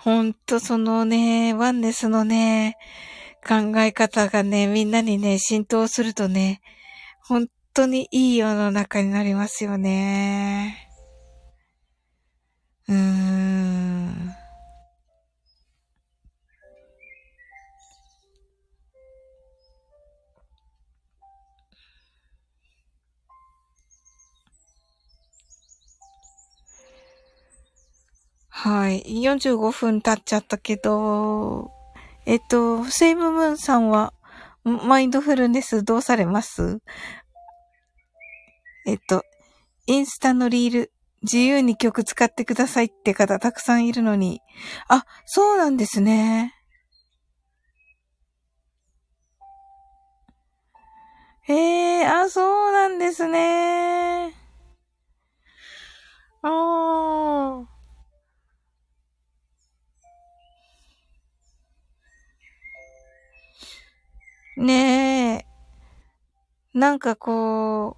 [0.03, 2.79] ほんとそのね、ワンネスのね、
[3.47, 6.63] 考え方がね、みんなにね、浸透するとね、
[7.23, 10.89] 本当にいい世の中になりますよね。
[12.89, 14.20] うーん。
[28.63, 29.03] はい。
[29.23, 31.71] 45分経っちゃったけど、
[32.27, 34.13] えっと、セイムムーンさんは、
[34.65, 36.83] マインドフルネスどうされます？
[38.87, 39.25] えっと、
[39.87, 40.93] インスタのリール、
[41.23, 44.43] 自由に曲使ってくださいって方たくさんいるのに。
[44.89, 46.53] あ、そうなんですね。
[51.49, 54.35] ええー、あ、そうなんですね。
[56.43, 57.80] ああ。
[64.61, 65.47] ね
[66.75, 66.79] え。
[66.79, 67.97] なんかこ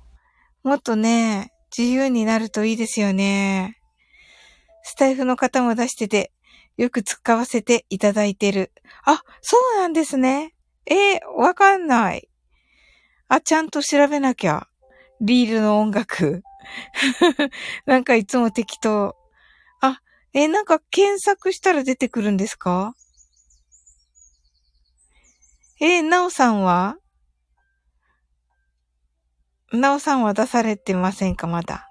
[0.65, 3.79] う、もっとね、自由になるといいですよね。
[4.85, 6.33] スタイフの方も出してて、
[6.77, 8.71] よく使わせていただいてる。
[9.05, 10.55] あ、そうなんですね。
[10.87, 12.29] えー、わかんない。
[13.27, 14.69] あ、ちゃんと調べなきゃ。
[15.21, 16.45] リールの音楽。
[17.87, 19.17] なんかいつも適当。
[19.81, 20.01] あ、
[20.33, 22.95] えー、なんか検索したら出てくるんですか？
[25.85, 26.95] えー、なおさんは？
[29.72, 31.89] なおさんは出されてませんかまだ？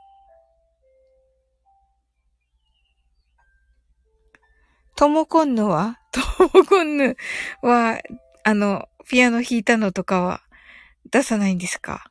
[4.95, 5.99] ともこんぬは？
[6.13, 6.21] と
[6.57, 7.17] もこんぬ
[7.61, 7.99] は、
[8.45, 10.39] あの、ピアノ弾いたのとかは
[11.11, 12.05] 出さないんですか？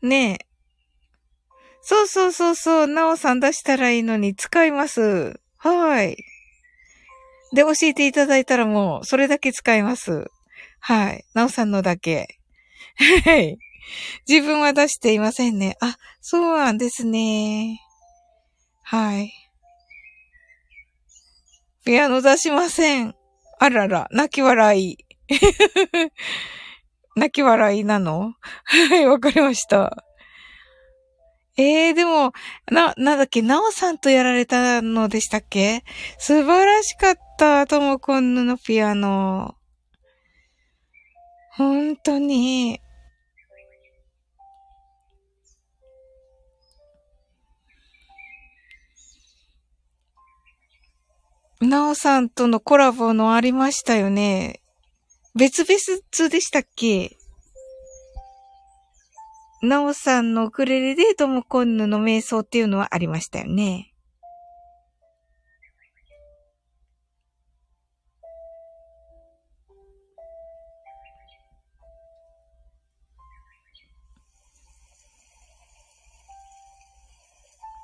[0.00, 0.46] ねえ。
[1.82, 5.38] そうそうそうそう、なおさん出したらいいのに使います。
[5.58, 6.16] はい。
[7.52, 10.26] で、教えていただいたらもう、それだけ使います。
[10.80, 11.24] はい。
[11.34, 12.38] なおさんのだけ。
[13.24, 13.58] はい。
[14.28, 15.76] 自分は出していませんね。
[15.80, 17.80] あ、そうなんですね。
[18.82, 19.32] はい。
[21.84, 23.14] ピアノ出しません。
[23.58, 24.98] あらら、泣き笑い。
[27.16, 28.34] 泣き笑いなの？
[28.64, 30.04] はい、わかりました。
[31.60, 32.32] ええー、でも、
[32.70, 35.84] な、なんだっけ、なおさんとやられたのでしたっけ？
[36.18, 39.56] 素晴らしかった、ともこんぬのピアノ。
[41.50, 42.80] 本当に。
[51.60, 54.62] なおさんとのコラボのありましたよね。
[55.34, 57.18] 別々でしたっけ？
[59.62, 63.90] なおさんのウクレレでトモコンヌの瞑想っていうのはありましたよね。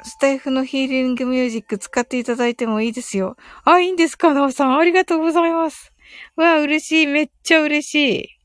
[0.02, 3.36] スタイフのヒーリングミュージック使っていただいてもいいですよ。
[3.64, 4.78] あ、いいんですかなおさん。
[4.78, 5.92] ありがとうございます。
[6.36, 7.06] わ嬉しい。
[7.06, 8.35] めっちゃ嬉しい。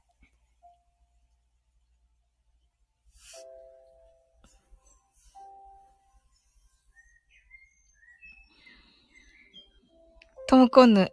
[10.52, 11.10] トムコンヌ。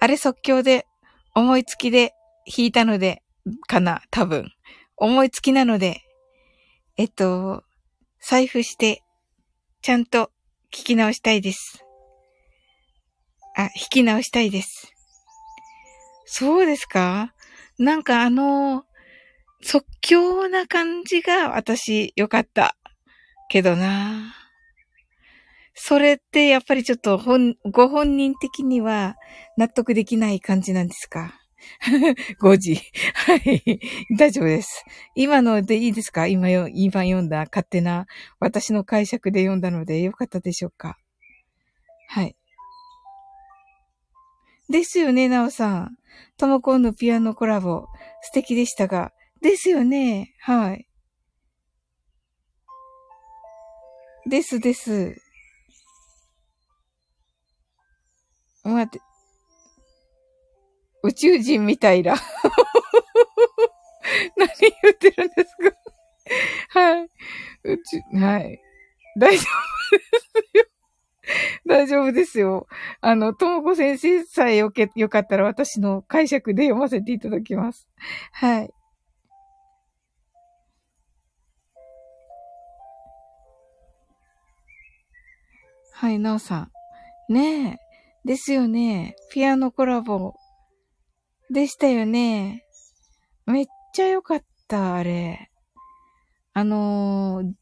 [0.00, 0.84] あれ即興で、
[1.34, 2.12] 思いつきで
[2.46, 3.22] 弾いたので、
[3.66, 4.50] かな、多分。
[4.98, 6.02] 思いつきなので、
[6.98, 7.64] えっと、
[8.20, 9.02] 財布して、
[9.80, 10.30] ちゃんと
[10.70, 11.82] 聞き直したいです。
[13.56, 14.92] あ、弾き直したいです。
[16.26, 17.32] そうですか？
[17.78, 18.84] なんかあの、
[19.62, 22.76] 即興な感じが私良かった
[23.48, 24.34] けどな。
[25.74, 29.16] それってやっぱりちょっと本、ご本人的には
[29.56, 31.34] 納得できない感じなんですか？
[32.42, 32.74] 5時。
[33.14, 33.80] はい。
[34.18, 34.84] 大丈夫です。
[35.14, 36.26] 今のでいいですか？
[36.26, 38.06] 今よ、今読んだ勝手な
[38.40, 40.98] 私の解釈で読んだのでよかったでしょうか？
[42.08, 42.36] はい。
[44.68, 45.96] ですよね、なおさん。
[46.36, 47.86] ともこんのピアノコラボ
[48.22, 49.12] 素敵でしたが。
[49.40, 50.34] ですよね。
[50.40, 50.86] はい。
[54.28, 55.16] ですです。
[58.70, 59.00] 待って。
[61.04, 62.14] 宇宙人みたいだ。
[64.36, 65.56] 何言ってるんです
[66.72, 66.80] か？
[66.80, 67.10] はい。
[67.64, 68.60] 宇宙、はい。
[69.18, 70.64] 大丈夫ですよ。
[71.66, 72.66] 大丈夫ですよ。
[73.00, 77.88] あの、ともこ先生さえよけ、よかったら私の解釈で読ませていただきます。
[78.32, 78.72] はい。
[85.92, 86.68] はい、なおさ
[87.28, 87.32] ん。
[87.32, 87.81] ねえ。
[88.24, 89.16] ですよね。
[89.32, 90.34] ピアノコラボ。
[91.50, 92.64] でしたよね。
[93.46, 95.50] めっちゃ良かった、あれ。
[96.54, 97.52] あのー、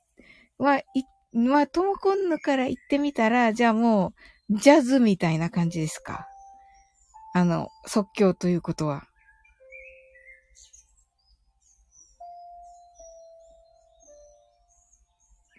[0.58, 0.84] まあ、い、
[1.32, 4.12] まあ、トモコンヌから行ってみたら、じゃあも
[4.50, 6.26] う、ジャズみたいな感じですか。
[7.34, 9.04] あの、即興ということは。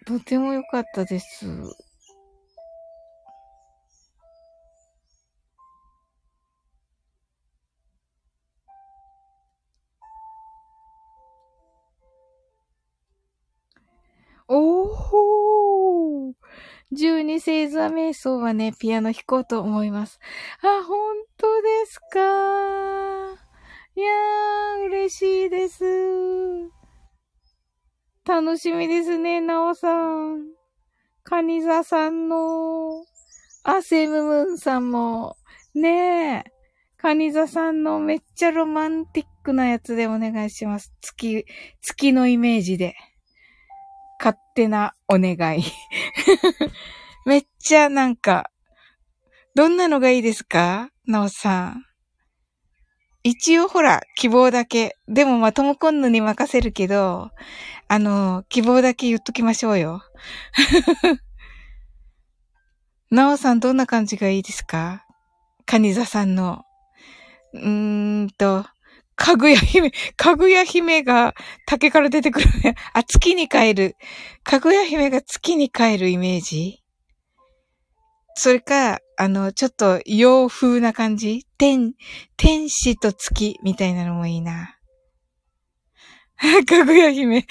[0.06, 1.46] とても良かったです。
[16.92, 20.20] 12星座瞑想はね、ピアノ弾こうと思います。
[20.62, 22.18] あ、本当ですか？
[23.94, 25.84] いやー、嬉しいです。
[28.26, 30.44] 楽しみですね、なおさん。
[31.24, 33.04] カニザさんの、
[33.64, 35.36] あ、セムムーンさんも、
[35.74, 36.52] ねえ、
[36.98, 40.92] カニザさんのめっちゃロマンティックなやつでお願いします。
[41.00, 41.46] 月、
[41.80, 42.94] 月のイメージで。
[44.22, 45.64] 勝手なお願い。
[47.26, 48.50] めっちゃなんか、
[49.56, 50.90] どんなのがいいですか？
[51.06, 51.84] なおさん。
[53.24, 54.96] 一応ほら、希望だけ。
[55.08, 57.30] でもまあ、ともこんぬに任せるけど、
[57.88, 60.02] あの、希望だけ言っときましょうよ。
[63.10, 65.04] なおさんどんな感じがいいですか？
[65.66, 66.64] カニザさんの。
[67.54, 68.64] うーんと、
[69.22, 72.46] かぐや姫、かぐや姫が竹から出てくる。
[72.92, 73.94] あ、月に帰る。
[74.42, 76.82] かぐや姫が月に帰るイメージ？
[78.34, 81.46] それか、あの、ちょっと洋風な感じ？
[81.56, 81.92] 天、
[82.36, 84.76] 天使と月みたいなのもいいな。
[86.66, 87.46] かぐや姫。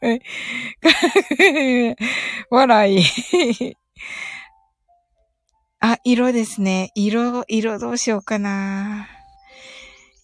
[0.00, 0.20] はい。
[0.20, 0.24] か
[1.36, 1.96] ぐや姫。
[2.48, 3.02] 笑い。
[5.80, 6.92] あ、色ですね。
[6.94, 9.08] 色、色どうしようかな。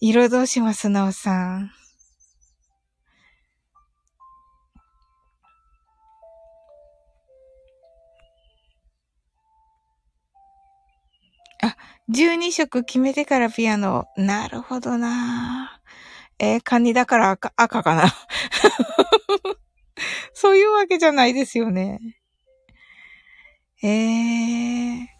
[0.01, 1.71] 色どうしますなおさん。
[11.61, 11.75] あ、
[12.07, 14.05] 12色決めてからピアノ。
[14.15, 15.81] なるほどな
[16.39, 18.03] えー、カニだから赤、赤かな。
[20.33, 21.99] そういうわけじゃないですよね。
[23.83, 25.18] えー。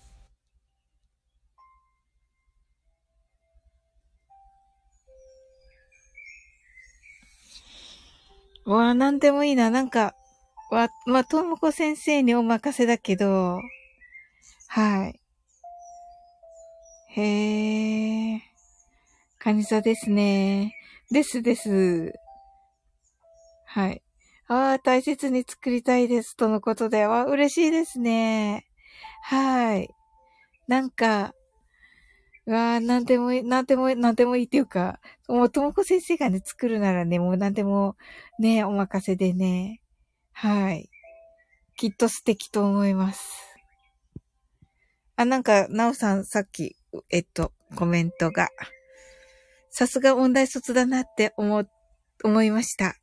[8.69, 9.71] わあ、なんでもいいな。
[9.71, 10.13] なんか、
[10.69, 13.59] わ、まあ、ともこ先生にお任せだけど、
[14.67, 15.19] はい。
[17.07, 18.41] へえ。
[19.39, 20.75] カニ座ですね。
[21.09, 22.13] ですです。
[23.65, 24.03] はい。
[24.47, 26.35] ああ、大切に作りたいです。
[26.35, 27.07] とのことで。
[27.07, 28.67] わ、嬉しいですね。
[29.23, 29.89] はい。
[30.67, 31.33] なんか、
[32.49, 37.95] うわあ、なんでもいい、なんでもいい、なんでもいいっていうか、もう、ともこ先生がね、作るならね、もうなんでも、
[38.39, 39.81] ね、お任せでね。
[40.31, 40.89] はい。
[41.75, 43.21] きっと素敵と思います。
[45.15, 46.75] あ、なんか、なおさん、さっき、
[47.11, 48.49] えっと、コメントが。
[49.69, 51.65] さすが音大卒だなって思、
[52.23, 52.95] 思いました。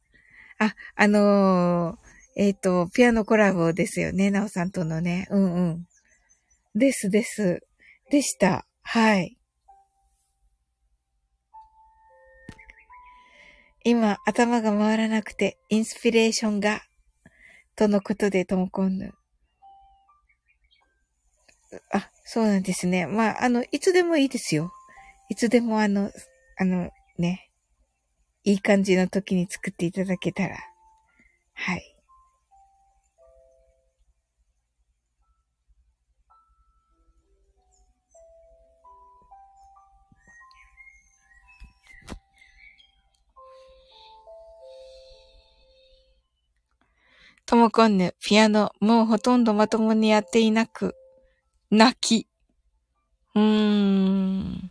[0.58, 5.28] あ、あのー、えっ、と、ピアノコラボですよね、なおさんとのね。
[5.30, 5.86] うんうん。
[6.74, 7.60] ですです。
[8.10, 8.66] でした。
[8.88, 9.36] はい。
[13.82, 16.82] 今、頭が回らなくて、インスピレーションが、
[17.74, 19.12] とのことで、ともこんぬ。
[21.92, 23.08] あ、そうなんですね。
[23.08, 24.70] まあ、あの、いつでもいいですよ。
[25.28, 26.12] いつでもあの、
[26.56, 27.50] あの、ね、
[28.44, 30.56] いい感じの時に作っていただけたら。
[31.54, 31.95] はい。
[47.46, 50.96] ともこんぬ、ピアノ、もうほとんどまともにやっていなく、
[51.70, 52.28] 泣き。
[53.36, 54.70] うーん。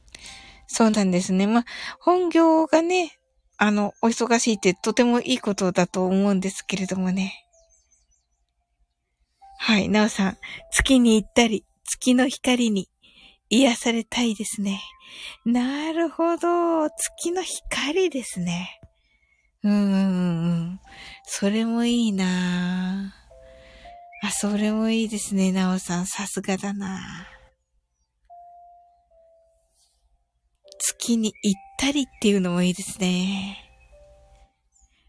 [0.68, 1.48] そうなんですね。
[1.48, 1.66] まあ、
[2.00, 3.18] 本業がね、
[3.58, 7.46] あの、お忙しいってとてもいいことだと思うんですけれどもね。
[9.58, 10.38] はい、なおさん、
[10.70, 12.90] 月に行ったり、月の光に
[13.50, 14.82] 癒されたいですね。
[15.46, 18.82] なるほど、月の光ですね。
[19.66, 20.80] うんうんうん。
[21.26, 23.16] それもいいな
[24.22, 26.06] あ、それもいいですね、なおさん。
[26.06, 27.28] さすがだな
[30.78, 33.58] 月に行ったりっていうのもいいですね。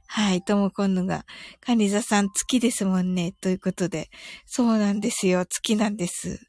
[0.07, 1.27] はい、ともこんのが、
[1.61, 3.33] カニザさん月ですもんね。
[3.43, 4.09] ということで。
[4.47, 5.45] そうなんですよ。
[5.45, 6.41] 月なんです。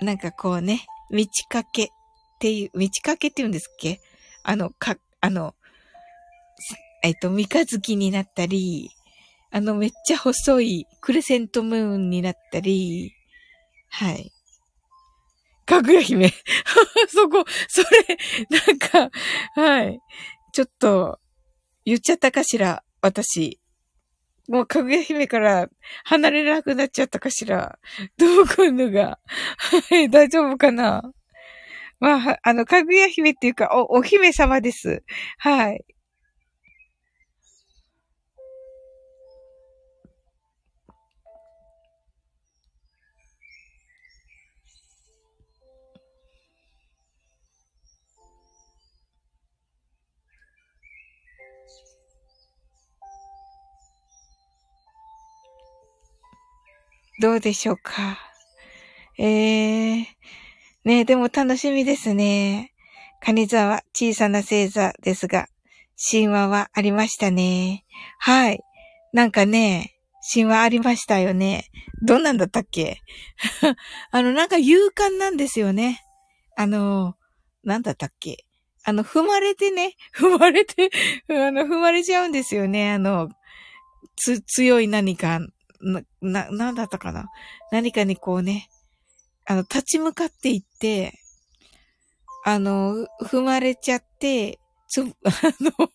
[0.00, 1.88] なんかこうね、道かけっ
[2.38, 4.00] ていう、道かけって言うんですっけ？
[4.44, 5.54] あの、か、あの、
[7.02, 8.90] えっと、三日月になったり、
[9.50, 13.12] あの、めっちゃ細いクレセントムーンになったり、
[13.90, 14.32] はい。
[15.66, 16.32] かぐや姫。
[17.08, 18.18] そこ、それ、
[18.48, 19.10] なんか、
[19.54, 20.00] はい。
[20.52, 21.20] ちょっと、
[21.84, 23.60] 言っちゃったかしら、私。
[24.48, 25.68] もう、かぐや姫から
[26.04, 27.78] 離れなくなっちゃったかしら。
[28.16, 29.18] どうくんのが。
[29.90, 31.12] はい、大丈夫かな？
[32.02, 35.04] まあ、あの、かぐや姫っていうか、お、お姫様です。
[35.38, 35.84] はい。
[57.20, 58.18] どうでしょうか？
[59.16, 60.04] えー、
[60.84, 62.72] ねでも楽しみですね。
[63.20, 65.46] カニ座は小さな星座ですが、
[66.10, 67.84] 神話はありましたね。
[68.18, 68.60] はい。
[69.12, 69.94] なんかね、
[70.32, 71.66] 神話ありましたよね。
[72.02, 72.98] どんなんだったっけ？
[74.10, 76.02] あの、なんか勇敢なんですよね。
[76.56, 77.14] あの、
[77.62, 78.44] なんだったっけ？
[78.84, 80.90] あの、踏まれてね、 踏まれて、
[81.30, 82.90] あの、踏まれちゃうんですよね。
[82.92, 83.28] あの、
[84.16, 85.38] つ、強い何か
[85.80, 87.26] な、な、なんだったかな？
[87.70, 88.68] 何かにこうね、
[89.46, 91.14] あの、立ち向かっていって、
[92.44, 95.06] あの、踏まれちゃって、つ、 あ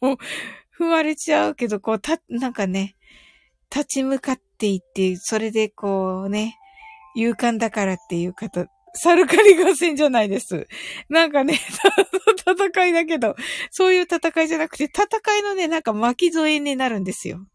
[0.01, 0.17] の、
[0.77, 2.95] 踏まれちゃうけど、こう、た、なんかね、
[3.73, 6.57] 立ち向かっていって、それでこうね、
[7.15, 10.67] 勇敢だからっていう方、サルカリ合戦じゃないです。
[11.09, 11.59] なんかね、
[12.47, 13.35] 戦いだけど、
[13.71, 15.05] そういう戦いじゃなくて、戦
[15.37, 17.45] いのね、なんか巻き添えになるんですよ。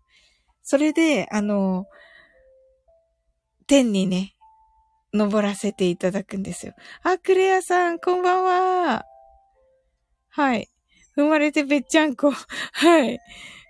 [0.62, 1.86] それで、あの、
[3.66, 4.34] 天にね、
[5.12, 6.74] 登らせていただくんですよ。
[7.02, 9.04] あ、クレアさん、こんばんは。
[10.30, 10.68] はい。
[11.14, 12.32] 生まれてべっちゃんこ。
[12.72, 13.18] はい。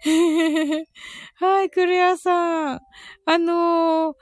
[1.36, 2.80] はい、クレアさん。
[3.26, 4.16] あのー、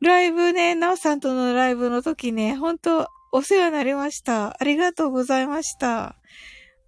[0.00, 4.56] ライブね、ナオさんとのライブの時ね、ほんとお世話になりました。
[4.60, 6.16] ありがとうございました。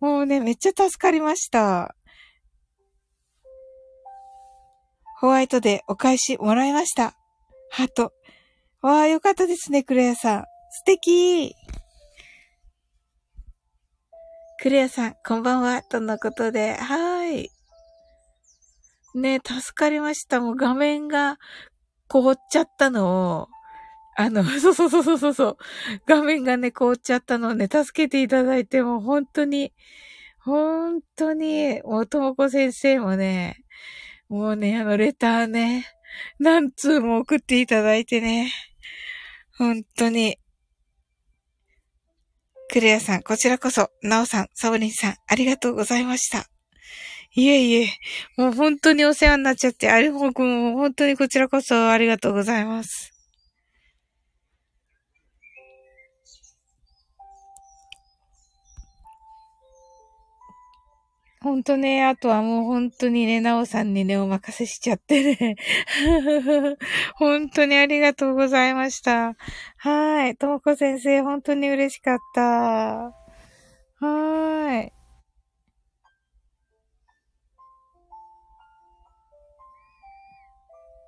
[0.00, 1.94] もうね、めっちゃ助かりました。
[5.20, 7.14] ホワイトでお返しもらいました。
[7.70, 8.12] ハート。
[8.82, 10.44] わあ、よかったですね、クレアさん。
[10.72, 11.54] 素敵
[14.60, 17.50] クレアさん、こんばんは、とのことで、はーい。
[19.14, 20.40] ね、助かりました。
[20.40, 21.38] もう画面が
[22.08, 23.48] 凍っちゃったのを、
[24.16, 25.56] あの、 そうそうそうそうそう、
[26.06, 29.72] 画面がね、凍っちゃったのをね、助けていただいて、もう本当に、
[30.40, 33.64] 本当に、もうともこ先生もね、
[34.28, 35.86] もうね、あの、レターね、
[36.40, 38.50] 何通も送っていただいてね。
[39.62, 40.38] 本当に。
[42.68, 46.46] クレアさん、こちらこそ、ナオさん、サボリンさん、ありがとうございました。
[47.36, 47.88] いえいえ、
[48.36, 53.11] もう本当にお世話になっちゃって、あれも本当にこちらこそありがとうございます。
[61.42, 65.56] ほんとね、あとはもう本当にね、なおさんにね、お任せしちゃってね。
[67.16, 69.34] 本当にありがとうございました。
[69.76, 70.36] はい。
[70.36, 72.40] ともこ先生、本当に嬉しかった。
[72.42, 74.92] はーい。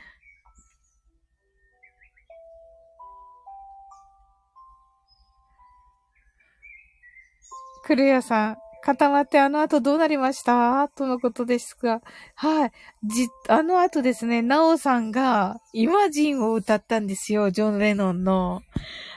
[7.87, 10.89] クレアさん、固まってあの後どうなりました？
[10.97, 12.01] とのことですが。
[12.35, 12.73] はい。
[13.05, 18.63] じ、あの後ですね、ナオさんがイマジンを歌ったんですよ、ジョン・レノンの。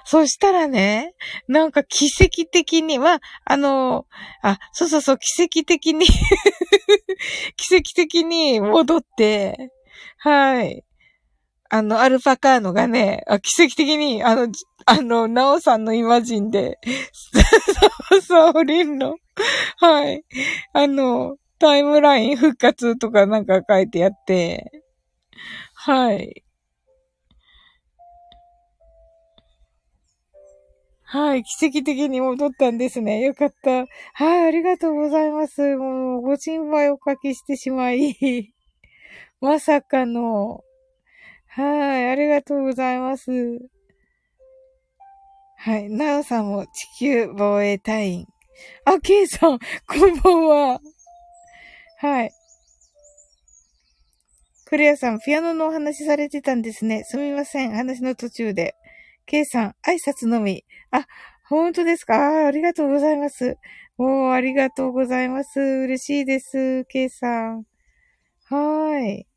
[0.05, 1.15] そしたらね、
[1.47, 4.05] なんか奇跡的に、まあ、あの、
[4.43, 6.05] あ、そうそうそう、奇跡的に
[7.57, 9.71] 奇跡的に戻って、
[10.19, 10.83] はい。
[11.69, 14.47] あの、アルパカーノがね、奇跡的に、あの、
[14.85, 16.79] あの、ナオさんのイマジンで、
[18.21, 19.15] サオリンの、
[19.77, 20.23] はい。
[20.73, 24.71] あの、タイムライン復活とかなんか書いてあって、
[25.75, 26.43] はい。
[31.03, 31.43] はい。
[31.43, 33.21] 奇跡的に戻ったんですね。
[33.21, 33.87] よかった。
[34.13, 34.45] はい。
[34.45, 35.75] ありがとうございます。
[35.75, 38.53] もう、ご心配おかけしてしまい。
[39.41, 40.63] まさかの。
[41.49, 42.09] はい。
[42.09, 43.31] ありがとうございます。
[45.57, 45.89] はい。
[45.89, 48.27] なおさんも地球防衛隊員。
[48.85, 50.81] あ、ケイさん、こんばんは。
[51.97, 52.31] はい。
[54.65, 57.03] クレアさん、ピアノのお話されてたんですね。
[57.03, 57.71] すみません。
[57.71, 58.75] 話の途中で。
[59.25, 60.63] ケイさん、挨拶のみ。
[60.91, 61.07] あ、
[61.47, 62.43] 本当ですか？
[62.43, 63.57] あありがとうございます。
[63.97, 65.59] おー、ありがとうございます。
[65.59, 66.85] 嬉しいです。
[66.85, 67.63] ケイさん。
[68.45, 69.28] はーい。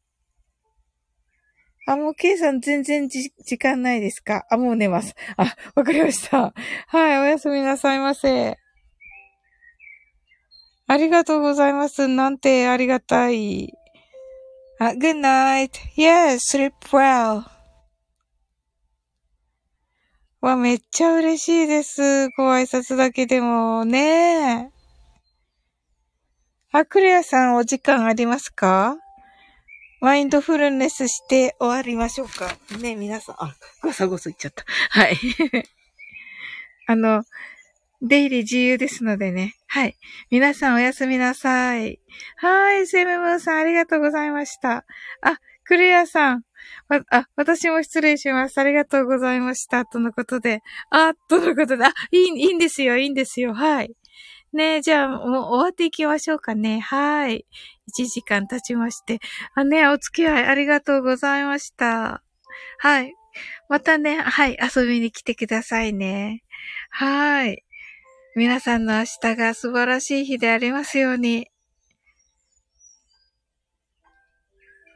[1.86, 4.46] あ、もう、ケイさん全然じ、時間ないですか？
[4.50, 5.14] あ、もう寝ます。
[5.36, 6.54] あ、わかりました。
[6.88, 8.56] はい、おやすみなさいませ。
[10.86, 12.06] ありがとうございます。
[12.06, 13.72] なんてありがたい。
[14.78, 15.70] あ、good night.
[15.96, 17.44] Yes, sleep well.
[20.40, 22.28] わ、めっちゃ嬉しいです。
[22.36, 23.84] ご挨拶だけでも。
[23.84, 24.70] ねえ。
[26.72, 28.96] あ、クレアさんお時間ありますか？
[30.02, 32.58] マインドフルネスして終わりましょうか。
[32.80, 33.36] ね皆さん。
[33.38, 34.64] あ、ごそごそ言っちゃった。
[34.90, 35.16] はい。
[36.88, 37.22] あの、
[38.02, 39.54] 出入り自由ですのでね。
[39.68, 39.96] はい。
[40.28, 42.00] 皆さんおやすみなさい。
[42.34, 42.88] はい。
[42.88, 44.84] セムムーンさんありがとうございました。
[45.20, 46.42] あ、クレアさん。
[46.88, 48.58] あ、私も失礼します。
[48.58, 49.86] ありがとうございました。
[49.86, 50.62] とのことで。
[50.90, 51.84] あ、とのことで。
[51.84, 52.98] あ、いい、いいんですよ。
[52.98, 53.54] いいんですよ。
[53.54, 53.94] はい。
[54.52, 56.80] ねえじゃあ、もう終わっていきましょうかね。
[56.80, 57.46] はい。
[57.98, 59.20] 1時間経ちまして。
[59.54, 62.22] あ、ねお付き合いありがとうございました。
[62.78, 63.14] はい。
[63.68, 66.42] またね、はい、遊びに来てくださいね。
[66.90, 67.64] はい。
[68.36, 71.48] 皆さんの明日が素晴らしい日でありますように。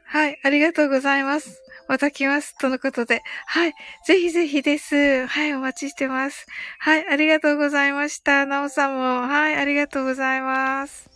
[0.05, 1.61] はい、ありがとうございます。
[1.87, 2.57] また来ます。
[2.57, 3.23] とのことで。
[3.45, 3.73] はい。
[4.05, 5.25] ぜひぜひです。
[5.25, 6.45] はい、お待ちしてます。
[6.79, 8.45] はい、ありがとうございました。
[8.45, 9.27] なおさんも。
[9.27, 11.09] はい、ありがとうございます。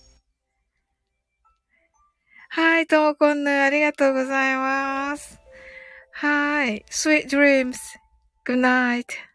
[2.50, 5.40] はい、ともこんぬ、ありがとうございます。
[6.12, 6.84] はい。
[6.90, 7.78] sweet dreams.
[8.46, 9.31] Good night.